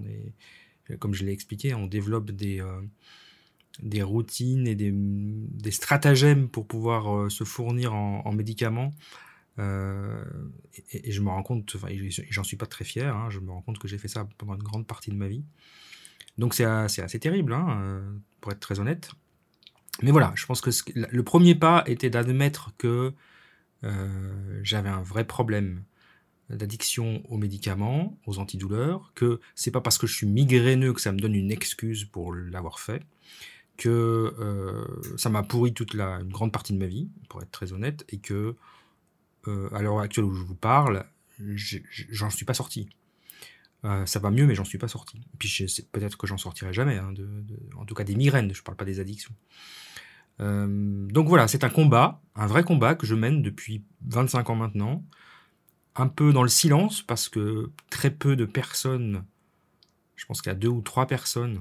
Est, 0.88 0.98
comme 0.98 1.14
je 1.14 1.24
l'ai 1.24 1.32
expliqué, 1.32 1.74
on 1.74 1.86
développe 1.86 2.32
des, 2.32 2.60
euh, 2.60 4.04
routines 4.04 4.66
et 4.66 4.74
des, 4.74 5.70
stratagèmes 5.70 6.48
pour 6.48 6.66
pouvoir 6.66 7.30
se 7.30 7.44
fournir 7.44 7.94
en, 7.94 8.32
médicaments. 8.32 8.92
Et, 9.58 11.10
je 11.10 11.20
me 11.20 11.28
rends 11.28 11.42
compte, 11.42 11.72
enfin, 11.74 11.88
j'en 12.30 12.44
suis 12.44 12.56
pas 12.56 12.66
très 12.66 12.84
fier, 12.84 13.14
hein, 13.14 13.28
je 13.30 13.40
me 13.40 13.50
rends 13.50 13.62
compte 13.62 13.78
que 13.78 13.88
j'ai 13.88 13.98
fait 13.98 14.08
ça 14.08 14.28
pendant 14.38 14.54
une 14.54 14.62
grande 14.62 14.86
partie 14.86 15.10
de 15.10 15.16
ma 15.16 15.28
vie. 15.28 15.44
Donc 16.36 16.54
c'est 16.54 16.64
assez, 16.64 17.18
terrible, 17.18 17.52
hein, 17.52 18.02
pour 18.40 18.52
être 18.52 18.60
très 18.60 18.78
honnête. 18.78 19.10
Mais 20.02 20.12
voilà, 20.12 20.32
je 20.36 20.46
pense 20.46 20.60
que 20.60 20.70
le 20.94 21.22
premier 21.24 21.56
pas 21.56 21.82
était 21.86 22.10
d'admettre 22.10 22.72
que 22.78 23.12
j'avais 24.62 24.88
un 24.88 25.02
vrai 25.02 25.24
problème 25.24 25.82
d'addiction 26.50 27.22
aux 27.28 27.36
médicaments, 27.36 28.18
aux 28.26 28.38
antidouleurs, 28.38 29.12
que 29.14 29.40
c'est 29.54 29.70
pas 29.70 29.80
parce 29.80 29.98
que 29.98 30.06
je 30.06 30.14
suis 30.14 30.26
migraineux 30.26 30.92
que 30.92 31.00
ça 31.00 31.12
me 31.12 31.18
donne 31.18 31.34
une 31.34 31.50
excuse 31.50 32.04
pour 32.04 32.34
l'avoir 32.34 32.80
fait, 32.80 33.02
que 33.76 34.34
euh, 34.38 35.16
ça 35.16 35.28
m'a 35.28 35.42
pourri 35.42 35.74
toute 35.74 35.94
une 35.94 36.32
grande 36.32 36.52
partie 36.52 36.72
de 36.72 36.78
ma 36.78 36.86
vie, 36.86 37.08
pour 37.28 37.42
être 37.42 37.50
très 37.50 37.72
honnête, 37.72 38.04
et 38.08 38.18
que 38.18 38.56
euh, 39.48 39.68
à 39.74 39.82
l'heure 39.82 40.00
actuelle 40.00 40.24
où 40.24 40.34
je 40.34 40.42
vous 40.42 40.54
parle, 40.54 41.04
j'en 41.38 42.30
suis 42.30 42.44
pas 42.44 42.54
sorti. 42.54 42.88
Euh, 43.84 44.04
ça 44.06 44.18
va 44.18 44.30
mieux, 44.30 44.46
mais 44.46 44.54
j'en 44.54 44.64
suis 44.64 44.78
pas 44.78 44.88
sorti. 44.88 45.20
Puis 45.38 45.66
peut-être 45.92 46.16
que 46.16 46.26
j'en 46.26 46.38
sortirai 46.38 46.72
jamais, 46.72 46.96
hein, 46.96 47.14
en 47.76 47.84
tout 47.84 47.94
cas 47.94 48.04
des 48.04 48.16
migraines, 48.16 48.52
je 48.52 48.62
parle 48.62 48.76
pas 48.76 48.84
des 48.84 49.00
addictions. 49.00 49.34
donc 50.38 51.28
voilà, 51.28 51.48
c'est 51.48 51.64
un 51.64 51.70
combat, 51.70 52.20
un 52.36 52.46
vrai 52.46 52.62
combat 52.62 52.94
que 52.94 53.06
je 53.06 53.14
mène 53.14 53.42
depuis 53.42 53.82
25 54.06 54.50
ans 54.50 54.56
maintenant, 54.56 55.04
un 55.96 56.08
peu 56.08 56.32
dans 56.32 56.42
le 56.42 56.48
silence 56.48 57.02
parce 57.02 57.28
que 57.28 57.70
très 57.90 58.10
peu 58.10 58.36
de 58.36 58.44
personnes, 58.44 59.24
je 60.16 60.26
pense 60.26 60.42
qu'il 60.42 60.50
y 60.50 60.54
a 60.54 60.58
deux 60.58 60.68
ou 60.68 60.80
trois 60.80 61.06
personnes 61.06 61.60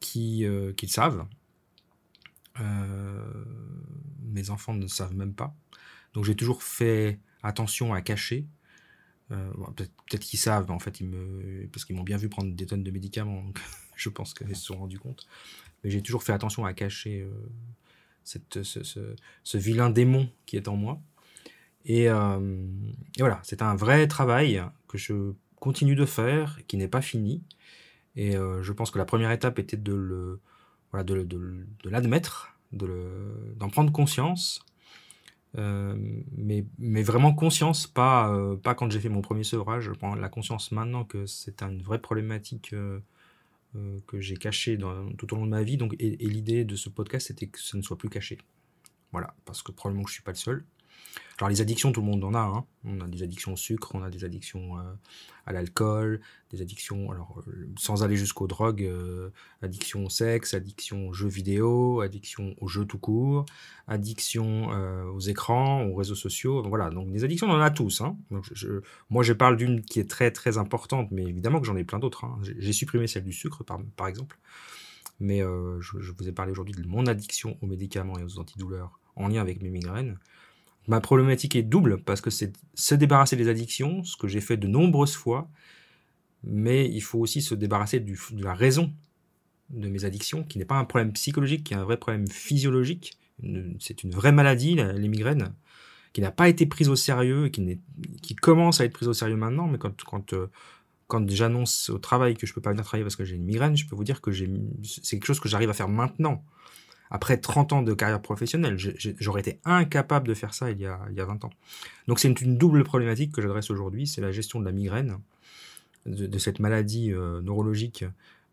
qui, 0.00 0.44
euh, 0.44 0.72
le 0.80 0.88
savent. 0.88 1.26
Euh, 2.60 3.44
mes 4.36 4.50
enfants 4.50 4.74
ne 4.74 4.86
savent 4.86 5.14
même 5.14 5.34
pas. 5.34 5.54
Donc 6.14 6.24
j'ai 6.24 6.36
toujours 6.36 6.62
fait 6.62 7.18
attention 7.42 7.94
à 7.94 8.02
cacher. 8.02 8.46
Euh, 9.32 9.50
peut-être 9.74 10.22
qu'ils 10.22 10.38
savent, 10.38 10.70
en 10.70 10.78
fait, 10.78 11.00
ils 11.00 11.08
me... 11.08 11.66
parce 11.72 11.84
qu'ils 11.84 11.96
m'ont 11.96 12.04
bien 12.04 12.16
vu 12.16 12.28
prendre 12.28 12.54
des 12.54 12.66
tonnes 12.66 12.84
de 12.84 12.90
médicaments, 12.90 13.42
je 13.96 14.08
pense 14.08 14.34
qu'ils 14.34 14.54
se 14.54 14.66
sont 14.66 14.78
rendus 14.78 14.98
compte. 15.00 15.26
Mais 15.82 15.90
j'ai 15.90 16.02
toujours 16.02 16.22
fait 16.22 16.32
attention 16.32 16.64
à 16.64 16.72
cacher 16.72 17.26
cette, 18.22 18.62
ce, 18.62 18.80
ce, 19.42 19.58
vilain 19.58 19.90
démon 19.90 20.30
qui 20.46 20.56
est 20.56 20.68
en 20.68 20.76
moi. 20.76 21.00
Euh, 21.88 22.66
et, 23.16 23.20
voilà, 23.20 23.40
c'est 23.42 23.62
un 23.62 23.76
vrai 23.76 24.06
travail 24.08 24.62
que 24.88 24.98
je 24.98 25.32
continue 25.56 25.94
de 25.94 26.04
faire, 26.04 26.58
qui 26.66 26.76
n'est 26.76 26.88
pas 26.88 27.02
fini. 27.02 27.42
Et 28.16 28.36
euh, 28.36 28.62
je 28.62 28.72
pense 28.72 28.90
que 28.90 28.98
la 28.98 29.04
première 29.04 29.30
étape 29.30 29.58
était 29.58 29.76
de 29.76 29.94
le, 29.94 30.40
voilà, 30.90 31.04
de, 31.04 31.22
de 31.22 31.90
l'admettre, 31.90 32.55
d'en 32.76 33.68
prendre 33.68 33.92
conscience. 33.92 34.60
Euh, 35.58 35.96
mais, 36.36 36.66
mais, 36.78 37.02
vraiment 37.02 37.32
conscience, 37.32 37.86
pas, 37.86 38.30
pas 38.62 38.74
quand 38.74 38.90
j'ai 38.90 39.00
fait 39.00 39.08
mon 39.08 39.22
premier 39.22 39.44
sevrage. 39.44 39.84
Je 39.84 39.92
prends 39.92 40.14
la 40.14 40.28
conscience 40.28 40.72
maintenant 40.72 41.04
que 41.04 41.26
c'est 41.26 41.62
une 41.62 41.82
vraie 41.82 42.00
problématique 42.00 42.74
que 44.06 44.20
j'ai 44.20 44.36
cachée 44.36 44.78
tout 45.18 45.34
au 45.34 45.36
long 45.36 45.44
de 45.44 45.50
ma 45.50 45.62
vie. 45.62 45.78
Et, 45.98 46.16
l'idée 46.26 46.64
de 46.64 46.76
ce 46.76 46.88
podcast, 46.88 47.28
c'était 47.28 47.46
que 47.46 47.60
ça 47.60 47.76
ne 47.76 47.82
soit 47.82 47.96
plus 47.98 48.10
caché. 48.10 48.38
Voilà, 49.12 49.34
parce 49.44 49.62
que 49.62 49.72
probablement 49.72 50.06
je 50.06 50.12
ne 50.12 50.14
suis 50.14 50.22
pas 50.22 50.32
le 50.32 50.36
seul. 50.36 50.64
Alors 51.38 51.50
les 51.50 51.60
addictions, 51.60 51.92
tout 51.92 52.00
le 52.00 52.06
monde 52.06 52.24
en 52.24 52.32
a. 52.34 52.40
Hein. 52.40 52.64
On 52.84 53.00
a 53.00 53.08
des 53.08 53.22
addictions 53.22 53.52
au 53.52 53.56
sucre, 53.56 53.94
on 53.94 54.02
a 54.02 54.08
des 54.08 54.24
addictions 54.24 54.78
euh, 54.78 54.82
à 55.44 55.52
l'alcool, 55.52 56.20
des 56.50 56.62
addictions, 56.62 57.10
alors 57.10 57.42
euh, 57.46 57.68
sans 57.78 58.02
aller 58.02 58.16
jusqu'aux 58.16 58.46
drogues, 58.46 58.82
euh, 58.82 59.28
addiction 59.60 60.06
au 60.06 60.08
sexe, 60.08 60.54
addiction 60.54 61.08
aux 61.08 61.12
jeux 61.12 61.28
vidéo, 61.28 62.00
addiction 62.00 62.54
aux 62.58 62.68
jeux 62.68 62.86
tout 62.86 62.98
court, 62.98 63.44
addiction 63.86 64.68
aux 65.14 65.20
écrans, 65.20 65.84
aux 65.84 65.94
réseaux 65.94 66.14
sociaux. 66.14 66.62
voilà, 66.62 66.88
donc 66.88 67.12
des 67.12 67.22
addictions, 67.22 67.48
on 67.48 67.54
en 67.54 67.60
a 67.60 67.70
tous. 67.70 68.00
Hein. 68.00 68.16
moi, 69.10 69.22
je 69.22 69.34
parle 69.34 69.58
d'une 69.58 69.82
qui 69.82 70.00
est 70.00 70.08
très 70.08 70.30
très 70.30 70.56
importante, 70.56 71.10
mais 71.10 71.24
évidemment 71.24 71.60
que 71.60 71.66
j'en 71.66 71.76
ai 71.76 71.84
plein 71.84 71.98
d'autres. 71.98 72.24
Hein. 72.24 72.38
J'ai 72.42 72.72
supprimé 72.72 73.06
celle 73.06 73.24
du 73.24 73.32
sucre, 73.32 73.62
par, 73.62 73.78
par 73.96 74.08
exemple. 74.08 74.38
Mais 75.20 75.40
je, 75.40 76.00
je 76.00 76.12
vous 76.12 76.28
ai 76.28 76.32
parlé 76.32 76.52
aujourd'hui 76.52 76.74
de 76.74 76.86
mon 76.86 77.06
addiction 77.06 77.58
aux 77.62 77.66
médicaments 77.66 78.18
et 78.18 78.22
aux 78.22 78.38
antidouleurs 78.38 79.00
en 79.16 79.28
lien 79.28 79.40
avec 79.40 79.62
mes 79.62 79.70
migraines. 79.70 80.18
Ma 80.86 81.00
problématique 81.00 81.56
est 81.56 81.62
double 81.62 82.02
parce 82.02 82.20
que 82.20 82.30
c'est 82.30 82.52
se 82.74 82.94
débarrasser 82.94 83.36
des 83.36 83.48
addictions, 83.48 84.04
ce 84.04 84.16
que 84.16 84.28
j'ai 84.28 84.40
fait 84.40 84.56
de 84.56 84.68
nombreuses 84.68 85.16
fois, 85.16 85.50
mais 86.44 86.88
il 86.88 87.00
faut 87.00 87.18
aussi 87.18 87.42
se 87.42 87.54
débarrasser 87.54 87.98
de 88.00 88.16
la 88.42 88.54
raison 88.54 88.92
de 89.70 89.88
mes 89.88 90.04
addictions, 90.04 90.44
qui 90.44 90.58
n'est 90.58 90.64
pas 90.64 90.76
un 90.76 90.84
problème 90.84 91.12
psychologique, 91.12 91.64
qui 91.64 91.74
est 91.74 91.76
un 91.76 91.84
vrai 91.84 91.96
problème 91.96 92.28
physiologique. 92.28 93.18
C'est 93.80 94.04
une 94.04 94.12
vraie 94.12 94.32
maladie, 94.32 94.76
les 94.76 95.08
migraines, 95.08 95.52
qui 96.12 96.20
n'a 96.20 96.30
pas 96.30 96.48
été 96.48 96.66
prise 96.66 96.88
au 96.88 96.96
sérieux, 96.96 97.48
qui, 97.48 97.80
qui 98.22 98.36
commence 98.36 98.80
à 98.80 98.84
être 98.84 98.92
prise 98.92 99.08
au 99.08 99.12
sérieux 99.12 99.36
maintenant, 99.36 99.66
mais 99.66 99.78
quand, 99.78 100.04
quand, 100.04 100.32
euh, 100.32 100.46
j'annonce 101.26 101.90
au 101.90 101.98
travail 101.98 102.36
que 102.36 102.46
je 102.46 102.54
peux 102.54 102.60
pas 102.60 102.70
venir 102.70 102.84
travailler 102.84 103.04
parce 103.04 103.16
que 103.16 103.24
j'ai 103.24 103.34
une 103.34 103.44
migraine, 103.44 103.76
je 103.76 103.86
peux 103.86 103.96
vous 103.96 104.04
dire 104.04 104.20
que 104.20 104.30
c'est 104.84 105.16
quelque 105.16 105.26
chose 105.26 105.40
que 105.40 105.48
j'arrive 105.48 105.70
à 105.70 105.74
faire 105.74 105.88
maintenant 105.88 106.44
après 107.10 107.38
30 107.38 107.72
ans 107.72 107.82
de 107.82 107.94
carrière 107.94 108.20
professionnelle. 108.20 108.76
J'aurais 109.18 109.40
été 109.40 109.60
incapable 109.64 110.28
de 110.28 110.34
faire 110.34 110.54
ça 110.54 110.70
il 110.70 110.80
y 110.80 110.86
a, 110.86 111.00
il 111.10 111.16
y 111.16 111.20
a 111.20 111.24
20 111.24 111.44
ans. 111.44 111.50
Donc 112.08 112.18
c'est 112.18 112.28
une, 112.28 112.56
double 112.56 112.84
problématique 112.84 113.32
que 113.32 113.42
j'adresse 113.42 113.70
aujourd'hui, 113.70 114.06
c'est 114.06 114.20
la 114.20 114.32
gestion 114.32 114.60
de 114.60 114.64
la 114.64 114.72
migraine, 114.72 115.18
de, 116.06 116.38
cette 116.38 116.60
maladie 116.60 117.12
euh, 117.12 117.40
neurologique 117.42 118.04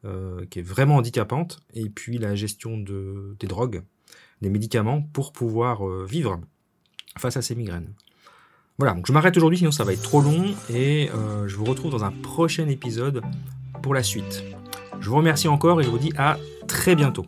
euh, 0.06 0.46
qui 0.50 0.60
est 0.60 0.63
vraiment 0.63 0.98
handicapante, 0.98 1.62
et 1.74 1.89
puis 1.89 2.18
la 2.18 2.36
gestion 2.36 2.78
de, 2.78 3.36
des 3.39 3.48
drogues, 3.48 3.84
des 4.42 4.50
médicaments 4.50 5.02
pour 5.02 5.32
pouvoir 5.32 5.88
euh, 5.88 6.06
vivre 6.06 6.42
face 7.18 7.38
à 7.38 7.42
ces 7.42 7.56
migraines. 7.56 7.94
Voilà, 8.80 8.96
donc 8.96 9.06
je 9.06 9.13
m'arrête 9.13 9.38
aujourd'hui, 9.38 9.60
sinon 9.60 9.72
ça 9.72 9.84
va 9.84 9.94
être 9.94 10.02
trop 10.02 10.20
long, 10.20 10.56
et 10.72 11.08
je 11.46 11.56
vous 11.56 11.63
retrouve 11.63 11.92
dans 11.92 12.04
un 12.04 12.12
prochain 12.12 12.68
épisode 12.68 13.22
pour 13.84 13.94
la 13.94 14.02
suite. 14.02 14.44
Je 15.00 15.10
vous 15.10 15.18
remercie 15.18 15.48
encore 15.48 15.80
et 15.80 15.84
je 15.84 15.89
vous 15.89 16.00
dis 16.00 16.12
à 16.18 16.39
très 16.68 16.96
bientôt. 16.96 17.28